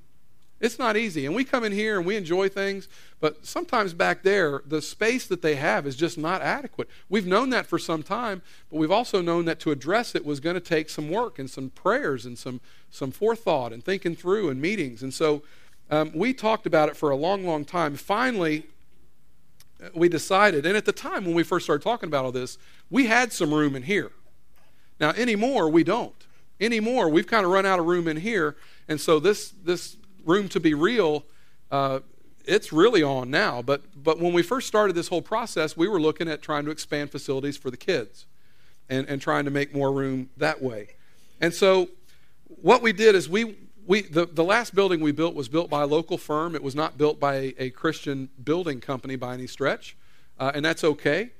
[0.59, 1.25] It's not easy.
[1.25, 2.87] And we come in here and we enjoy things,
[3.19, 6.91] but sometimes back there, the space that they have is just not adequate.
[7.09, 10.39] We've known that for some time, but we've also known that to address it was
[10.39, 14.49] going to take some work and some prayers and some, some forethought and thinking through
[14.49, 15.01] and meetings.
[15.01, 15.41] And so
[15.89, 17.95] um, we talked about it for a long, long time.
[17.95, 18.67] Finally,
[19.95, 22.59] we decided, and at the time when we first started talking about all this,
[22.91, 24.11] we had some room in here.
[24.99, 26.15] Now, anymore, we don't.
[26.59, 28.57] Anymore, we've kind of run out of room in here.
[28.87, 31.23] And so this, this room to be real,
[31.71, 31.99] uh,
[32.45, 33.61] it's really on now.
[33.61, 36.71] But, but when we first started this whole process, we were looking at trying to
[36.71, 38.25] expand facilities for the kids
[38.89, 40.95] and, and trying to make more room that way.
[41.39, 41.89] And so
[42.47, 45.83] what we did is we, we the, the last building we built was built by
[45.83, 46.55] a local firm.
[46.55, 49.95] It was not built by a, a Christian building company by any stretch,
[50.39, 51.31] uh, and that's okay.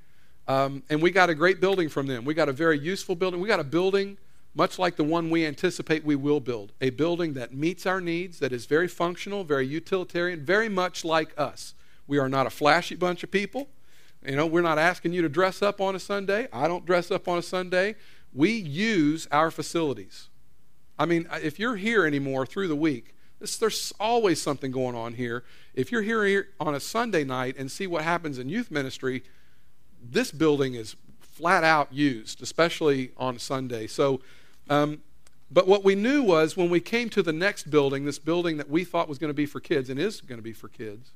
[0.50, 2.26] Um, and we got a great building from them.
[2.26, 3.40] We got a very useful building.
[3.40, 4.18] We got a building
[4.56, 8.40] much like the one we anticipate we will build a building that meets our needs,
[8.40, 11.76] that is very functional, very utilitarian, very much like us.
[12.08, 13.70] We are not a flashy bunch of people.
[14.26, 16.48] You know, we're not asking you to dress up on a Sunday.
[16.52, 17.96] I don't dress up on a Sunday.
[18.34, 20.30] We use our facilities.
[20.98, 25.14] I mean, if you're here anymore through the week, this, there's always something going on
[25.14, 25.44] here.
[25.76, 29.24] If you're here on a Sunday night and see what happens in youth ministry,
[30.02, 33.88] this building is flat out used, especially on Sunday.
[33.88, 34.22] So,
[34.70, 35.02] um,
[35.52, 38.70] but what we knew was when we came to the next building, this building that
[38.70, 41.12] we thought was going to be for kids and is going to be for kids,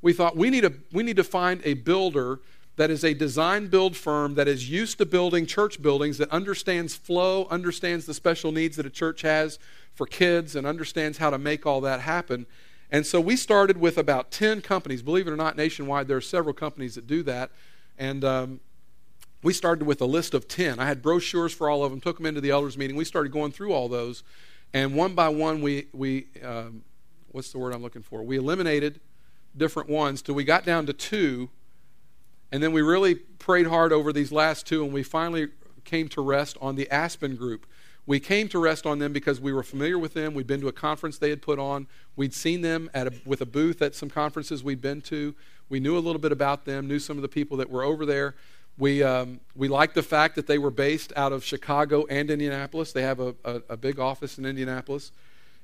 [0.00, 2.40] we thought we need, a, we need to find a builder
[2.76, 6.96] that is a design build firm that is used to building church buildings, that understands
[6.96, 9.58] flow, understands the special needs that a church has
[9.94, 12.46] for kids, and understands how to make all that happen.
[12.92, 15.02] And so we started with about 10 companies.
[15.02, 17.50] Believe it or not, nationwide, there are several companies that do that.
[17.98, 18.60] And um,
[19.42, 20.78] we started with a list of 10.
[20.78, 22.94] I had brochures for all of them, took them into the elders meeting.
[22.94, 24.22] We started going through all those.
[24.74, 26.82] And one by one, we, we um,
[27.30, 28.22] what's the word I'm looking for?
[28.22, 29.00] We eliminated
[29.56, 31.48] different ones till we got down to two.
[32.52, 35.48] And then we really prayed hard over these last two, and we finally
[35.84, 37.66] came to rest on the Aspen group.
[38.04, 40.34] We came to rest on them because we were familiar with them.
[40.34, 41.86] We'd been to a conference they had put on.
[42.16, 45.34] We'd seen them at a, with a booth at some conferences we'd been to.
[45.68, 48.04] We knew a little bit about them, knew some of the people that were over
[48.04, 48.34] there.
[48.76, 52.92] We, um, we liked the fact that they were based out of Chicago and Indianapolis.
[52.92, 55.12] They have a, a, a big office in Indianapolis.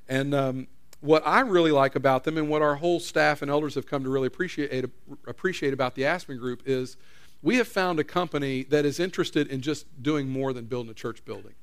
[0.08, 0.68] And um,
[1.00, 4.04] what I really like about them and what our whole staff and elders have come
[4.04, 4.84] to really appreciate,
[5.26, 6.96] appreciate about the Aspen Group is
[7.42, 10.94] we have found a company that is interested in just doing more than building a
[10.94, 11.54] church building.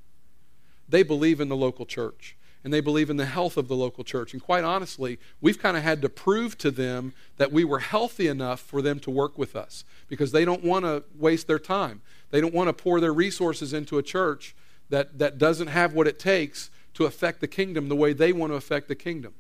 [0.87, 4.03] They believe in the local church and they believe in the health of the local
[4.03, 4.33] church.
[4.33, 8.27] And quite honestly, we've kind of had to prove to them that we were healthy
[8.27, 12.01] enough for them to work with us because they don't want to waste their time.
[12.31, 14.55] They don't want to pour their resources into a church
[14.89, 18.51] that, that doesn't have what it takes to affect the kingdom the way they want
[18.51, 19.35] to affect the kingdom.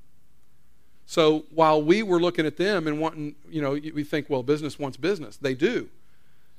[1.07, 4.77] So while we were looking at them and wanting, you know, we think, well, business
[4.77, 5.37] wants business.
[5.37, 5.89] They do.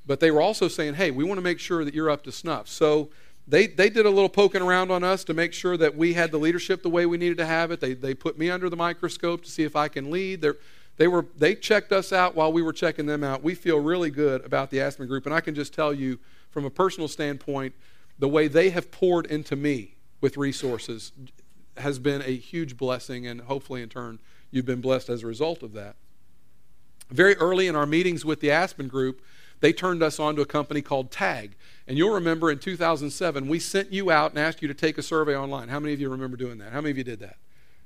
[0.05, 2.31] But they were also saying, hey, we want to make sure that you're up to
[2.31, 2.67] snuff.
[2.67, 3.09] So
[3.47, 6.31] they, they did a little poking around on us to make sure that we had
[6.31, 7.79] the leadership the way we needed to have it.
[7.79, 10.41] They, they put me under the microscope to see if I can lead.
[10.41, 10.57] They're,
[10.97, 13.43] they, were, they checked us out while we were checking them out.
[13.43, 15.25] We feel really good about the Aspen Group.
[15.25, 16.19] And I can just tell you,
[16.49, 17.73] from a personal standpoint,
[18.19, 21.13] the way they have poured into me with resources
[21.77, 23.27] has been a huge blessing.
[23.27, 24.19] And hopefully, in turn,
[24.51, 25.95] you've been blessed as a result of that.
[27.09, 29.21] Very early in our meetings with the Aspen Group,
[29.59, 31.55] they turned us on to a company called TAG.
[31.87, 35.03] And you'll remember in 2007, we sent you out and asked you to take a
[35.03, 35.69] survey online.
[35.69, 36.73] How many of you remember doing that?
[36.73, 37.37] How many of you did that?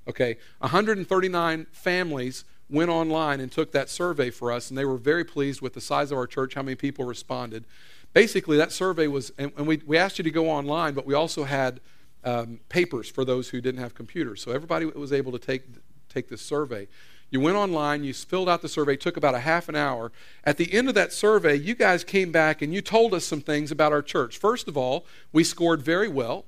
[0.08, 5.24] Okay, 139 families went online and took that survey for us, and they were very
[5.24, 7.66] pleased with the size of our church, how many people responded.
[8.14, 11.44] Basically, that survey was, and, we, we asked you to go online, but we also
[11.44, 11.80] had
[12.24, 14.42] um, papers for those who didn't have computers.
[14.42, 15.64] So everybody was able to take,
[16.10, 16.88] take this survey.
[17.32, 20.12] You went online, you filled out the survey, took about a half an hour.
[20.44, 23.40] At the end of that survey, you guys came back and you told us some
[23.40, 24.38] things about our church.
[24.38, 26.46] First of all, we scored very well.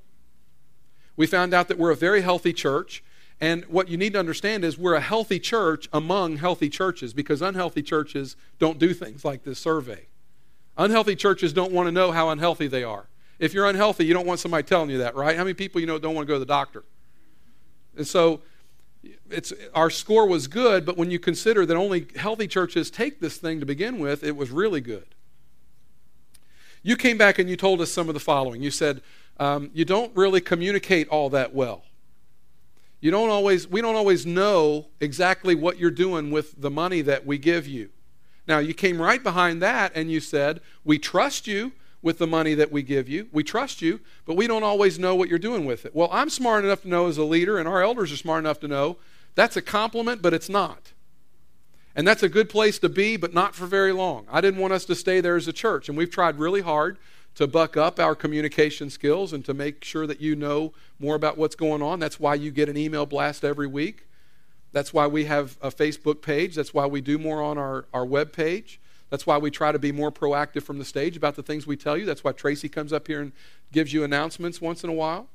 [1.16, 3.02] We found out that we're a very healthy church.
[3.40, 7.40] And what you need to understand is we're a healthy church among healthy churches because
[7.40, 10.06] unhealthy churches don't do things like this survey.
[10.76, 13.06] Unhealthy churches don't want to know how unhealthy they are.
[13.38, 15.36] If you're unhealthy, you don't want somebody telling you that, right?
[15.36, 16.84] How many people you know don't want to go to the doctor?
[17.96, 18.42] And so
[19.30, 23.36] it's, our score was good, but when you consider that only healthy churches take this
[23.36, 25.06] thing to begin with, it was really good.
[26.82, 28.62] You came back and you told us some of the following.
[28.62, 29.00] You said,
[29.38, 31.84] um, you don't really communicate all that well.
[33.00, 37.26] You don't always, we don't always know exactly what you're doing with the money that
[37.26, 37.90] we give you.
[38.46, 41.72] Now, you came right behind that and you said, we trust you
[42.04, 43.28] with the money that we give you.
[43.32, 45.94] We trust you, but we don't always know what you're doing with it.
[45.94, 48.60] Well, I'm smart enough to know as a leader, and our elders are smart enough
[48.60, 48.98] to know
[49.34, 50.92] that's a compliment, but it's not.
[51.96, 54.26] And that's a good place to be, but not for very long.
[54.30, 56.98] I didn't want us to stay there as a church, and we've tried really hard
[57.36, 61.38] to buck up our communication skills and to make sure that you know more about
[61.38, 62.00] what's going on.
[62.00, 64.06] That's why you get an email blast every week.
[64.72, 66.54] That's why we have a Facebook page.
[66.54, 68.78] That's why we do more on our, our web page.
[69.14, 71.76] That's why we try to be more proactive from the stage about the things we
[71.76, 72.04] tell you.
[72.04, 73.30] That's why Tracy comes up here and
[73.70, 75.28] gives you announcements once in a while.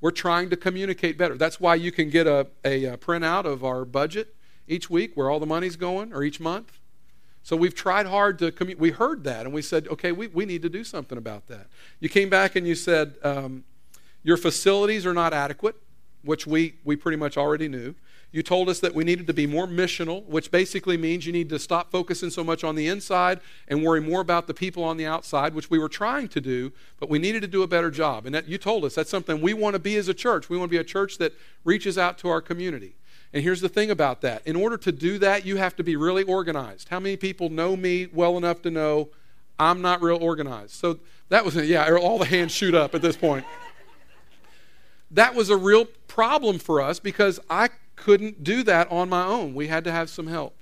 [0.00, 1.36] We're trying to communicate better.
[1.36, 4.34] That's why you can get a, a, a printout of our budget
[4.66, 6.80] each week where all the money's going or each month.
[7.44, 10.44] So we've tried hard to commu- We heard that and we said, okay, we, we
[10.44, 11.68] need to do something about that.
[12.00, 13.62] You came back and you said, um,
[14.24, 15.76] your facilities are not adequate,
[16.24, 17.94] which we, we pretty much already knew.
[18.32, 21.50] You told us that we needed to be more missional, which basically means you need
[21.50, 24.96] to stop focusing so much on the inside and worry more about the people on
[24.96, 27.90] the outside, which we were trying to do, but we needed to do a better
[27.90, 28.24] job.
[28.24, 30.48] And that, you told us that's something we want to be as a church.
[30.48, 32.94] We want to be a church that reaches out to our community.
[33.34, 35.94] And here's the thing about that in order to do that, you have to be
[35.94, 36.88] really organized.
[36.88, 39.10] How many people know me well enough to know
[39.58, 40.72] I'm not real organized?
[40.72, 43.44] So that was, yeah, all the hands shoot up at this point.
[45.10, 49.54] That was a real problem for us because I couldn't do that on my own.
[49.54, 50.56] We had to have some help.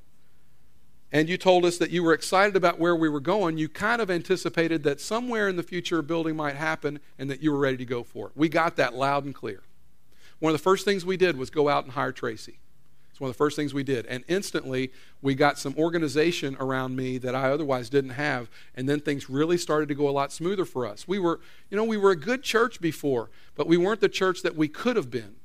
[1.13, 4.01] and you told us that you were excited about where we were going, you kind
[4.01, 7.59] of anticipated that somewhere in the future a building might happen and that you were
[7.59, 8.33] ready to go for it.
[8.37, 9.63] We got that loud and clear.
[10.39, 12.61] One of the first things we did was go out and hire Tracy.
[13.11, 14.07] It's one of the first things we did.
[14.07, 18.49] And instantly, we got some organization around me that I otherwise didn't have.
[18.77, 21.09] And then things really started to go a lot smoother for us.
[21.09, 24.43] We were, you know, we were a good church before, but we weren't the church
[24.43, 25.37] that we could have been.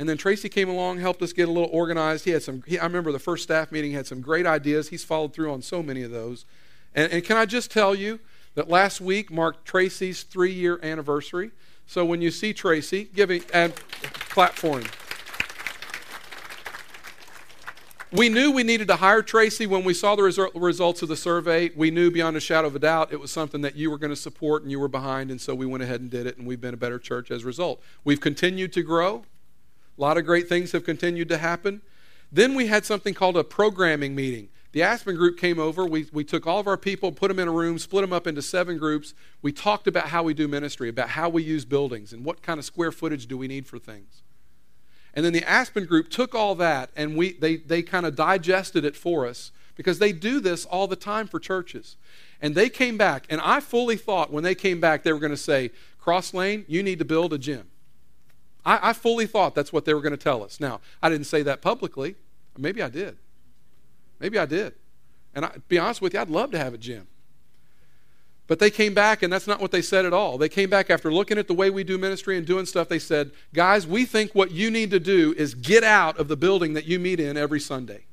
[0.00, 2.24] And then Tracy came along, helped us get a little organized.
[2.24, 4.88] He had some, he, I remember the first staff meeting had some great ideas.
[4.88, 6.46] He's followed through on so many of those.
[6.94, 8.18] And, and can I just tell you
[8.54, 11.50] that last week marked Tracy's three year anniversary.
[11.86, 13.74] So when you see Tracy, give him and
[14.30, 14.86] clap for him.
[18.10, 21.16] We knew we needed to hire Tracy when we saw the result, results of the
[21.16, 21.72] survey.
[21.76, 24.08] We knew beyond a shadow of a doubt it was something that you were going
[24.08, 26.46] to support and you were behind, and so we went ahead and did it, and
[26.46, 27.82] we've been a better church as a result.
[28.02, 29.24] We've continued to grow.
[30.00, 31.82] A lot of great things have continued to happen.
[32.32, 34.48] Then we had something called a programming meeting.
[34.72, 35.84] The Aspen group came over.
[35.84, 38.26] We, we took all of our people, put them in a room, split them up
[38.26, 39.12] into seven groups.
[39.42, 42.58] We talked about how we do ministry, about how we use buildings, and what kind
[42.58, 44.22] of square footage do we need for things.
[45.12, 48.86] And then the Aspen group took all that and we, they, they kind of digested
[48.86, 51.96] it for us because they do this all the time for churches.
[52.40, 55.30] And they came back, and I fully thought when they came back, they were going
[55.30, 57.68] to say, Cross Lane, you need to build a gym.
[58.64, 60.60] I, I fully thought that's what they were going to tell us.
[60.60, 62.16] Now, I didn't say that publicly.
[62.56, 63.16] Maybe I did.
[64.18, 64.74] Maybe I did.
[65.34, 67.06] And I, be honest with you, I'd love to have a gym.
[68.46, 70.36] But they came back, and that's not what they said at all.
[70.36, 72.88] They came back after looking at the way we do ministry and doing stuff.
[72.88, 76.36] They said, Guys, we think what you need to do is get out of the
[76.36, 78.06] building that you meet in every Sunday.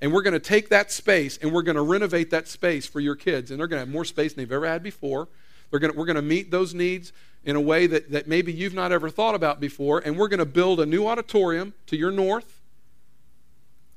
[0.00, 2.98] And we're going to take that space and we're going to renovate that space for
[2.98, 3.52] your kids.
[3.52, 5.28] And they're going to have more space than they've ever had before.
[5.70, 7.12] They're going to, we're going to meet those needs
[7.44, 9.98] in a way that, that maybe you've not ever thought about before.
[9.98, 12.60] And we're going to build a new auditorium to your north.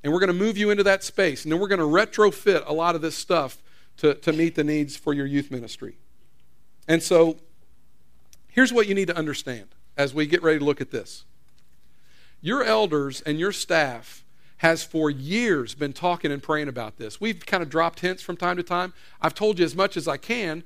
[0.03, 1.43] And we're going to move you into that space.
[1.43, 3.61] And then we're going to retrofit a lot of this stuff
[3.97, 5.97] to, to meet the needs for your youth ministry.
[6.87, 7.37] And so
[8.49, 9.67] here's what you need to understand
[9.97, 11.23] as we get ready to look at this
[12.41, 14.23] your elders and your staff
[14.57, 17.19] has for years been talking and praying about this.
[17.19, 18.93] We've kind of dropped hints from time to time.
[19.21, 20.63] I've told you as much as I can,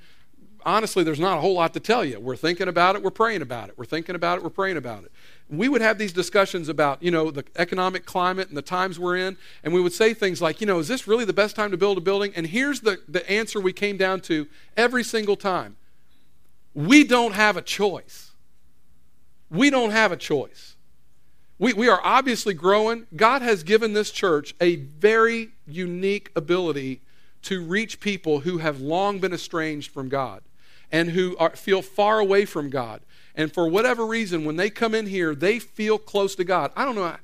[0.66, 2.20] honestly, there's not a whole lot to tell you.
[2.20, 3.78] We're thinking about it, we're praying about it.
[3.78, 5.12] We're thinking about it, we're praying about it.
[5.50, 9.18] We would have these discussions about, you know, the economic climate and the times we're
[9.18, 11.72] in, and we would say things like, you know, is this really the best time
[11.72, 12.32] to build a building?
[12.36, 14.48] And here's the, the answer we came down to
[14.78, 15.78] every single time.
[16.74, 18.32] We don't have a choice.
[19.50, 20.76] We don't have a choice.
[21.58, 23.08] We, we are obviously growing.
[23.16, 27.02] God has given this church a very unique ability
[27.44, 30.42] to reach people who have long been estranged from God
[30.92, 33.02] and who are, feel far away from God.
[33.36, 36.72] And for whatever reason, when they come in here, they feel close to God.
[36.76, 37.16] I don't know.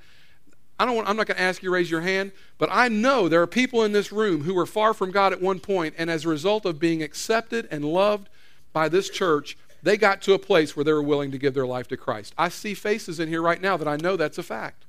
[0.79, 2.89] I don't want, I'm not going to ask you to raise your hand, but I
[2.89, 5.95] know there are people in this room who were far from God at one point,
[5.97, 8.27] and as a result of being accepted and loved
[8.73, 11.65] by this church, they got to a place where they were willing to give their
[11.65, 12.33] life to Christ.
[12.37, 14.83] I see faces in here right now that I know that's a fact.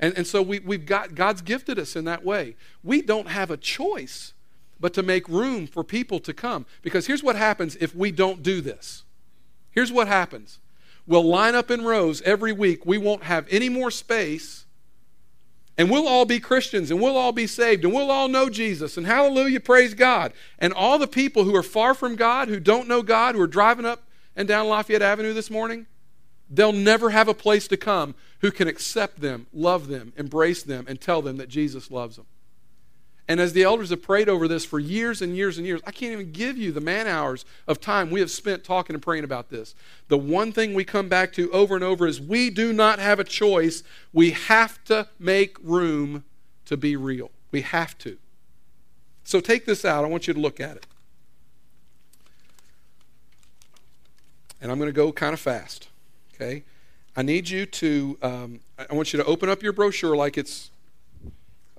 [0.00, 2.56] And, and so we, we've got, God's gifted us in that way.
[2.82, 4.32] We don't have a choice
[4.80, 6.66] but to make room for people to come.
[6.82, 9.04] Because here's what happens if we don't do this.
[9.70, 10.58] Here's what happens.
[11.06, 12.86] We'll line up in rows every week.
[12.86, 14.64] We won't have any more space.
[15.76, 18.96] And we'll all be Christians and we'll all be saved and we'll all know Jesus
[18.96, 20.32] and hallelujah, praise God.
[20.58, 23.48] And all the people who are far from God, who don't know God, who are
[23.48, 24.04] driving up
[24.36, 25.86] and down Lafayette Avenue this morning,
[26.48, 30.84] they'll never have a place to come who can accept them, love them, embrace them,
[30.86, 32.26] and tell them that Jesus loves them.
[33.26, 35.92] And as the elders have prayed over this for years and years and years, I
[35.92, 39.24] can't even give you the man hours of time we have spent talking and praying
[39.24, 39.74] about this.
[40.08, 43.18] The one thing we come back to over and over is we do not have
[43.18, 43.82] a choice.
[44.12, 46.24] We have to make room
[46.66, 47.30] to be real.
[47.50, 48.18] We have to.
[49.24, 50.04] So take this out.
[50.04, 50.86] I want you to look at it.
[54.60, 55.88] And I'm going to go kind of fast.
[56.34, 56.64] Okay?
[57.16, 60.70] I need you to, um, I want you to open up your brochure like it's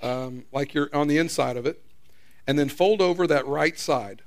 [0.01, 1.83] um, like you're on the inside of it,
[2.47, 4.21] and then fold over that right side.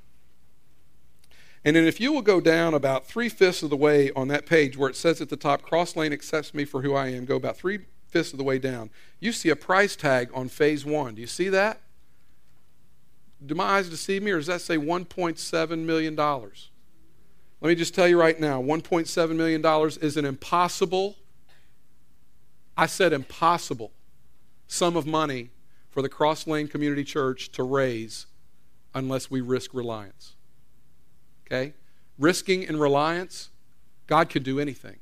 [1.65, 4.47] And then if you will go down about three fifths of the way on that
[4.47, 7.25] page where it says at the top, Cross Lane accepts me for who I am,
[7.25, 8.91] go about three fifths of the way down.
[9.21, 11.17] You see a price tag on phase one.
[11.17, 11.81] Do you see that?
[13.45, 16.17] Do my eyes deceive me, or does that say $1.7 million?
[16.17, 21.17] Let me just tell you right now $1.7 million is an impossible,
[22.77, 23.93] I said impossible,
[24.69, 25.51] sum of money
[25.91, 28.27] for the Cross Lane Community Church to raise
[28.95, 30.35] unless we risk reliance.
[31.47, 31.75] Okay?
[32.19, 33.51] Risking and reliance,
[34.07, 34.97] God could do anything.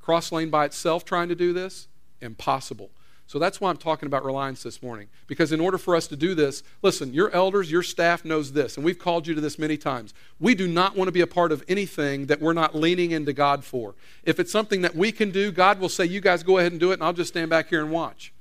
[0.00, 1.88] Cross Lane by itself trying to do this,
[2.20, 2.90] impossible.
[3.26, 5.08] So that's why I'm talking about reliance this morning.
[5.26, 8.76] Because in order for us to do this, listen, your elders, your staff knows this,
[8.76, 10.12] and we've called you to this many times.
[10.38, 13.32] We do not want to be a part of anything that we're not leaning into
[13.32, 13.94] God for.
[14.24, 16.80] If it's something that we can do, God will say, You guys go ahead and
[16.80, 18.34] do it, and I'll just stand back here and watch.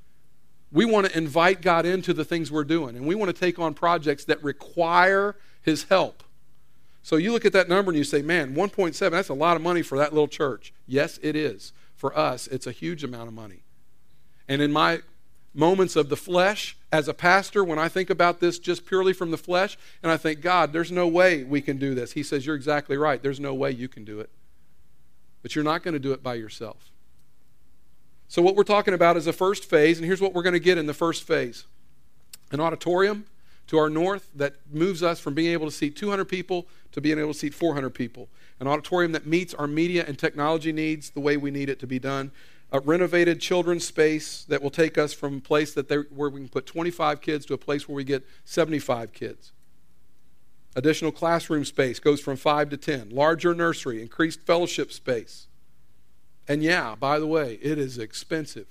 [0.72, 3.60] We want to invite God into the things we're doing, and we want to take
[3.60, 6.24] on projects that require His help.
[7.04, 9.62] So you look at that number and you say, Man, 1.7, that's a lot of
[9.62, 10.74] money for that little church.
[10.88, 11.74] Yes, it is.
[11.96, 13.64] For us, it's a huge amount of money.
[14.48, 15.02] And in my
[15.54, 19.32] moments of the flesh, as a pastor, when I think about this just purely from
[19.32, 22.14] the flesh, and I think, God, there's no way we can do this.
[22.14, 23.22] He says, You're exactly right.
[23.22, 24.30] There's no way you can do it.
[25.42, 26.92] But you're not going to do it by yourself.
[28.32, 30.60] So, what we're talking about is the first phase, and here's what we're going to
[30.62, 31.66] get in the first phase
[32.52, 33.26] an auditorium
[33.68, 37.20] to our north that moves us from being able to seat 200 people to being
[37.20, 38.30] able to seat 400 people.
[38.62, 41.88] An auditorium that meets our media and technology needs the way we need it to
[41.88, 42.32] be done
[42.72, 46.48] a renovated children's space that will take us from a place that where we can
[46.48, 49.52] put 25 kids to a place where we get 75 kids.
[50.74, 53.10] Additional classroom space goes from 5 to 10.
[53.10, 55.48] Larger nursery, increased fellowship space.
[56.48, 58.68] And yeah, by the way, it is expensive.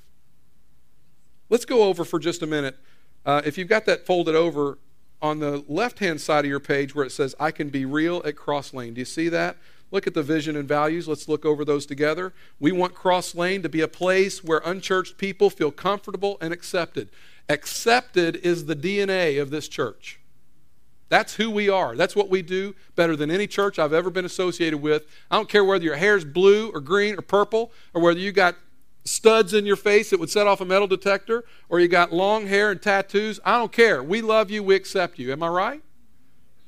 [1.49, 2.77] Let's go over for just a minute.
[3.25, 4.79] Uh, if you've got that folded over
[5.21, 8.23] on the left hand side of your page where it says, I can be real
[8.25, 9.57] at Cross Lane, do you see that?
[9.91, 11.09] Look at the vision and values.
[11.09, 12.33] Let's look over those together.
[12.61, 17.11] We want Cross Lane to be a place where unchurched people feel comfortable and accepted.
[17.49, 20.20] Accepted is the DNA of this church.
[21.11, 21.97] That's who we are.
[21.97, 25.07] That's what we do better than any church I've ever been associated with.
[25.29, 28.55] I don't care whether your hair's blue or green or purple, or whether you got
[29.05, 32.47] studs in your face that would set off a metal detector, or you got long
[32.47, 33.41] hair and tattoos.
[33.45, 34.05] I don't care.
[34.05, 34.63] We love you.
[34.63, 35.33] We accept you.
[35.33, 35.83] Am I right?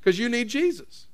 [0.00, 1.06] Because you need Jesus.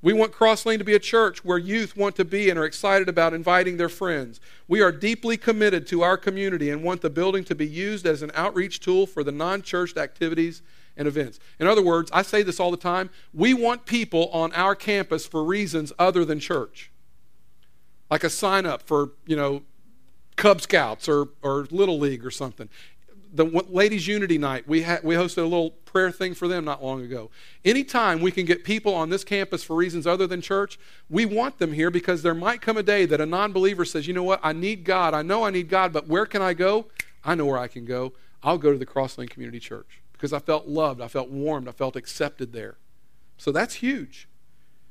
[0.00, 2.64] We want Cross Lane to be a church where youth want to be and are
[2.64, 4.40] excited about inviting their friends.
[4.66, 8.22] We are deeply committed to our community and want the building to be used as
[8.22, 10.62] an outreach tool for the non church activities
[10.96, 11.38] and events.
[11.58, 15.26] In other words, I say this all the time we want people on our campus
[15.26, 16.90] for reasons other than church.
[18.10, 19.62] Like a sign up for, you know,
[20.36, 22.68] Cub Scouts or, or Little League or something
[23.32, 26.84] the ladies' unity night, we, ha- we hosted a little prayer thing for them not
[26.84, 27.30] long ago.
[27.64, 30.78] Anytime we can get people on this campus for reasons other than church,
[31.08, 34.06] we want them here because there might come a day that a non believer says,
[34.06, 35.14] you know what, I need God.
[35.14, 36.86] I know I need God, but where can I go?
[37.24, 38.12] I know where I can go.
[38.42, 41.66] I'll go to the Cross Lane Community Church because I felt loved, I felt warmed,
[41.66, 42.76] I felt accepted there.
[43.38, 44.28] So that's huge.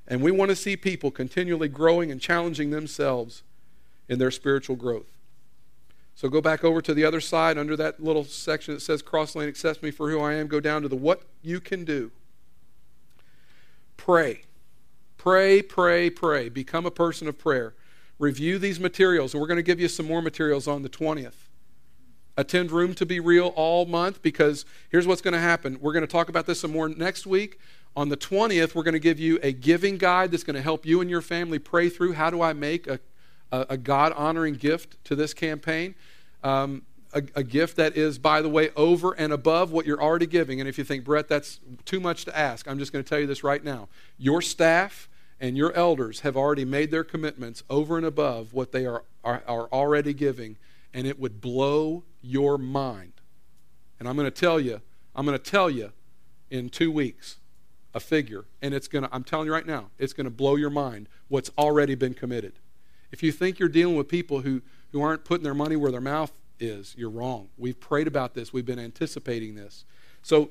[0.05, 3.43] And we want to see people continually growing and challenging themselves
[4.09, 5.09] in their spiritual growth.
[6.15, 9.37] So go back over to the other side under that little section that says Cross
[9.37, 10.47] Lane accepts me for who I am.
[10.47, 12.11] Go down to the what you can do.
[13.95, 14.41] Pray.
[15.17, 16.49] Pray, pray, pray.
[16.49, 17.73] Become a person of prayer.
[18.19, 21.47] Review these materials, and we're going to give you some more materials on the 20th.
[22.37, 25.77] Attend Room to Be Real all month because here's what's going to happen.
[25.81, 27.59] We're going to talk about this some more next week.
[27.95, 30.85] On the 20th, we're going to give you a giving guide that's going to help
[30.85, 32.99] you and your family pray through how do I make a,
[33.51, 35.95] a, a God honoring gift to this campaign
[36.43, 40.25] um, a, a, gift that is, by the way, over and above what you're already
[40.25, 40.59] giving.
[40.59, 43.19] And if you think, Brett, that's too much to ask, I'm just going to tell
[43.19, 43.89] you this right now.
[44.17, 45.09] Your staff
[45.39, 49.43] and your elders have already made their commitments over and above what they are, are,
[49.47, 50.57] are already giving,
[50.93, 53.13] and it would blow your mind.
[53.99, 54.81] And I'm going to tell you,
[55.15, 55.91] I'm going to tell you
[56.49, 57.37] in two weeks
[57.93, 60.55] a figure, and it's going to, I'm telling you right now, it's going to blow
[60.55, 62.53] your mind what's already been committed.
[63.11, 64.61] If you think you're dealing with people who,
[64.91, 67.49] who aren't putting their money where their mouth is, you're wrong.
[67.57, 69.85] We've prayed about this, we've been anticipating this.
[70.21, 70.49] So,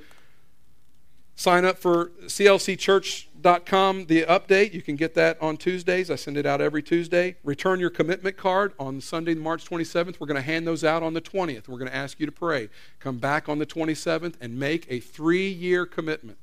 [1.41, 4.75] sign up for clcchurch.com, the update.
[4.75, 6.11] You can get that on Tuesdays.
[6.11, 7.37] I send it out every Tuesday.
[7.43, 10.21] Return your commitment card on Sunday, March 27th.
[10.21, 11.67] We're going to hand those out on the 20th.
[11.67, 12.69] We're going to ask you to pray.
[12.99, 16.37] Come back on the 27th and make a three year commitment.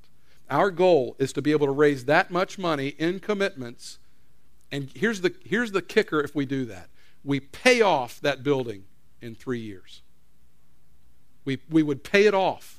[0.49, 3.99] Our goal is to be able to raise that much money in commitments.
[4.71, 6.89] And here's the, here's the kicker if we do that
[7.23, 8.85] we pay off that building
[9.21, 10.01] in three years.
[11.45, 12.76] We, we would pay it off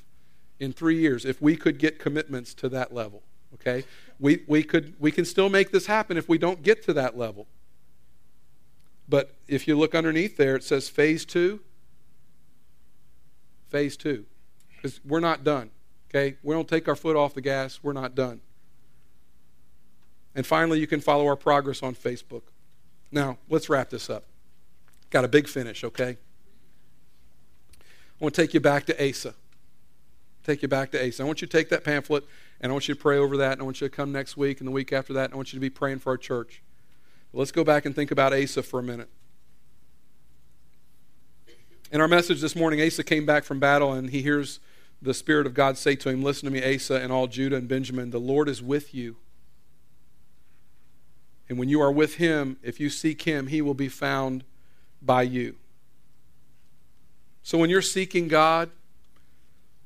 [0.59, 3.23] in three years if we could get commitments to that level.
[3.55, 3.83] Okay?
[4.19, 7.17] We, we, could, we can still make this happen if we don't get to that
[7.17, 7.47] level.
[9.07, 11.61] But if you look underneath there, it says phase two.
[13.69, 14.25] Phase two.
[14.75, 15.71] Because we're not done.
[16.09, 16.37] Okay?
[16.43, 17.79] We don't take our foot off the gas.
[17.81, 18.41] We're not done.
[20.35, 22.43] And finally, you can follow our progress on Facebook.
[23.11, 24.25] Now, let's wrap this up.
[25.09, 26.17] Got a big finish, okay?
[27.79, 29.33] I want to take you back to Asa.
[30.49, 31.21] Take you back to Asa.
[31.21, 32.23] I want you to take that pamphlet
[32.59, 33.51] and I want you to pray over that.
[33.51, 35.25] And I want you to come next week and the week after that.
[35.25, 36.63] And I want you to be praying for our church.
[37.31, 39.09] But let's go back and think about Asa for a minute.
[41.91, 44.59] In our message this morning, Asa came back from battle and he hears
[44.99, 47.67] the Spirit of God say to him, Listen to me, Asa, and all Judah and
[47.67, 49.17] Benjamin, the Lord is with you.
[51.47, 54.45] And when you are with him, if you seek him, he will be found
[54.99, 55.57] by you.
[57.43, 58.71] So when you're seeking God,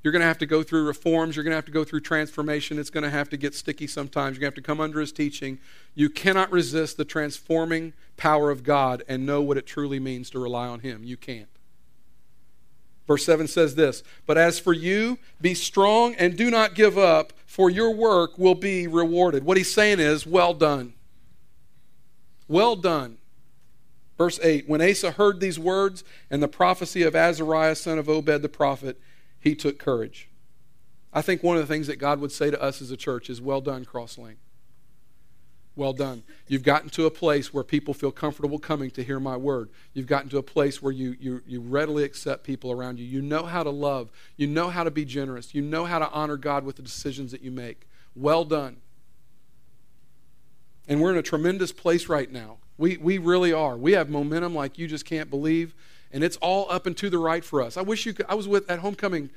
[0.03, 1.35] you're going to have to go through reforms.
[1.35, 2.77] You're going to have to go through transformation.
[2.77, 4.35] It's going to have to get sticky sometimes.
[4.35, 5.59] You're going to have to come under his teaching.
[5.95, 10.39] You cannot resist the transforming power of God and know what it truly means to
[10.39, 11.05] rely on him.
[11.05, 11.47] You can't.
[13.07, 17.31] Verse 7 says this But as for you, be strong and do not give up,
[17.45, 19.45] for your work will be rewarded.
[19.45, 20.93] What he's saying is, Well done.
[22.49, 23.19] Well done.
[24.17, 28.41] Verse 8 When Asa heard these words and the prophecy of Azariah, son of Obed
[28.41, 28.99] the prophet,
[29.43, 30.29] he took courage.
[31.11, 33.29] I think one of the things that God would say to us as a church
[33.29, 34.37] is, Well done, Cross Lane.
[35.75, 36.23] Well done.
[36.47, 39.69] You've gotten to a place where people feel comfortable coming to hear my word.
[39.93, 43.05] You've gotten to a place where you, you, you readily accept people around you.
[43.05, 44.11] You know how to love.
[44.37, 45.53] You know how to be generous.
[45.53, 47.87] You know how to honor God with the decisions that you make.
[48.15, 48.77] Well done.
[50.87, 52.59] And we're in a tremendous place right now.
[52.77, 53.75] We, we really are.
[53.75, 55.73] We have momentum like you just can't believe,
[56.13, 57.75] and it's all up and to the right for us.
[57.75, 58.27] I wish you could.
[58.29, 59.31] I was with at homecoming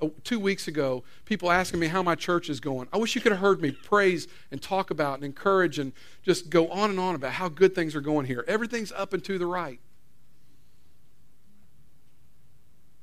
[0.00, 2.88] uh, two weeks ago, people asking me how my church is going.
[2.92, 6.48] I wish you could have heard me praise and talk about and encourage and just
[6.48, 8.44] go on and on about how good things are going here.
[8.46, 9.80] Everything's up and to the right.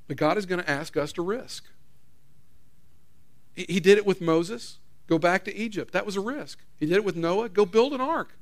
[0.07, 1.65] But God is going to ask us to risk.
[3.53, 4.77] He did it with Moses.
[5.07, 5.91] Go back to Egypt.
[5.91, 6.59] That was a risk.
[6.77, 7.49] He did it with Noah.
[7.49, 8.37] Go build an ark.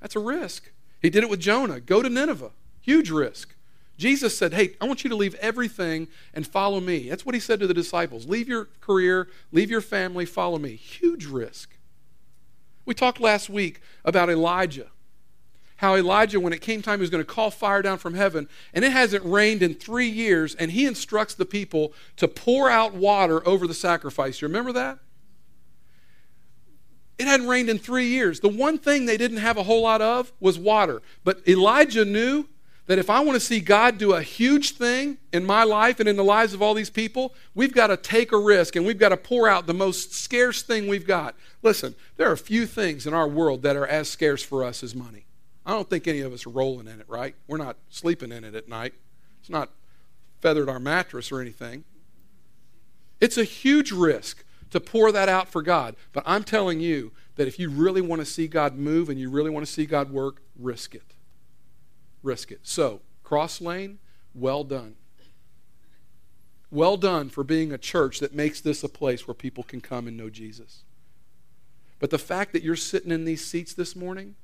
[0.00, 0.70] That's a risk.
[1.02, 1.80] He did it with Jonah.
[1.80, 2.52] Go to Nineveh.
[2.80, 3.54] Huge risk.
[4.00, 7.10] Jesus said, Hey, I want you to leave everything and follow me.
[7.10, 8.26] That's what he said to the disciples.
[8.26, 10.74] Leave your career, leave your family, follow me.
[10.74, 11.76] Huge risk.
[12.86, 14.86] We talked last week about Elijah.
[15.76, 18.48] How Elijah, when it came time, he was going to call fire down from heaven,
[18.72, 22.94] and it hasn't rained in three years, and he instructs the people to pour out
[22.94, 24.40] water over the sacrifice.
[24.40, 24.98] You remember that?
[27.18, 28.40] It hadn't rained in three years.
[28.40, 31.02] The one thing they didn't have a whole lot of was water.
[31.22, 32.46] But Elijah knew
[32.86, 36.08] that if I want to see God do a huge thing in my life and
[36.08, 38.98] in the lives of all these people, we've got to take a risk and we've
[38.98, 41.34] got to pour out the most scarce thing we've got.
[41.62, 44.82] Listen, there are a few things in our world that are as scarce for us
[44.82, 45.26] as money.
[45.64, 47.34] I don't think any of us are rolling in it, right?
[47.46, 48.94] We're not sleeping in it at night.
[49.40, 49.70] It's not
[50.40, 51.84] feathered our mattress or anything.
[53.20, 55.96] It's a huge risk to pour that out for God.
[56.12, 59.30] But I'm telling you that if you really want to see God move and you
[59.30, 61.14] really want to see God work, risk it.
[62.22, 62.60] Risk it.
[62.62, 63.98] So, Cross Lane,
[64.34, 64.96] well done.
[66.70, 70.06] Well done for being a church that makes this a place where people can come
[70.06, 70.84] and know Jesus.
[71.98, 74.36] But the fact that you're sitting in these seats this morning,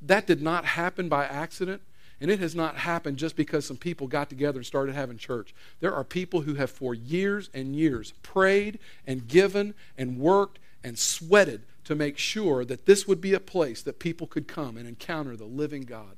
[0.00, 1.82] that did not happen by accident.
[2.20, 5.54] And it has not happened just because some people got together and started having church.
[5.80, 10.98] There are people who have for years and years prayed and given and worked and
[10.98, 14.86] sweated to make sure that this would be a place that people could come and
[14.86, 16.17] encounter the living God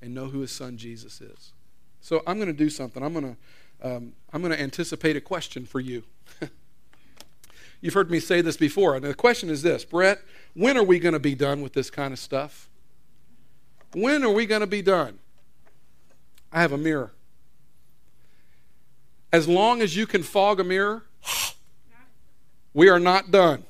[0.00, 1.52] and know who his son Jesus is.
[2.00, 3.02] So I'm going to do something.
[3.02, 3.36] I'm going to
[3.80, 6.02] um, I'm going to anticipate a question for you.
[7.80, 10.20] You've heard me say this before, and the question is this Brett,
[10.54, 12.68] when are we going to be done with this kind of stuff?
[13.94, 15.18] When are we going to be done?
[16.52, 17.12] I have a mirror.
[19.32, 21.04] As long as you can fog a mirror,
[22.74, 23.64] we are not done.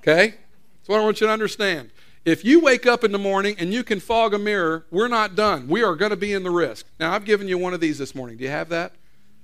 [0.00, 0.34] Okay?
[0.76, 1.90] That's what I want you to understand.
[2.26, 5.36] If you wake up in the morning and you can fog a mirror, we're not
[5.36, 5.68] done.
[5.68, 6.84] We are going to be in the risk.
[6.98, 8.36] Now, I've given you one of these this morning.
[8.36, 8.94] Do you have that?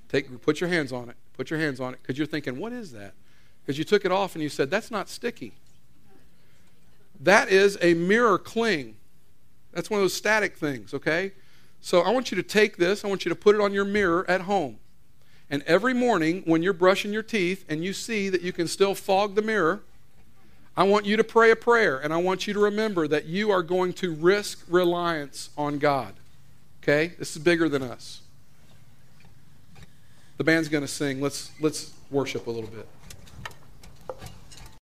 [0.09, 1.15] Take, put your hands on it.
[1.35, 3.15] Put your hands on it because you're thinking, what is that?
[3.63, 5.55] Because you took it off and you said, that's not sticky.
[7.21, 8.97] That is a mirror cling.
[9.71, 11.35] That's one of those static things, okay?
[11.81, 13.85] So I want you to take this, I want you to put it on your
[13.85, 14.81] mirror at home.
[15.49, 18.97] And every morning when you're brushing your teeth and you see that you can still
[18.97, 19.83] fog the mirror,
[20.77, 23.51] I want you to pray a prayer and I want you to remember that you
[23.51, 26.15] are going to risk reliance on God.
[26.83, 27.15] Okay?
[27.19, 28.23] This is bigger than us.
[30.39, 31.21] The band's going to sing.
[31.21, 32.89] Let's let's worship a little bit.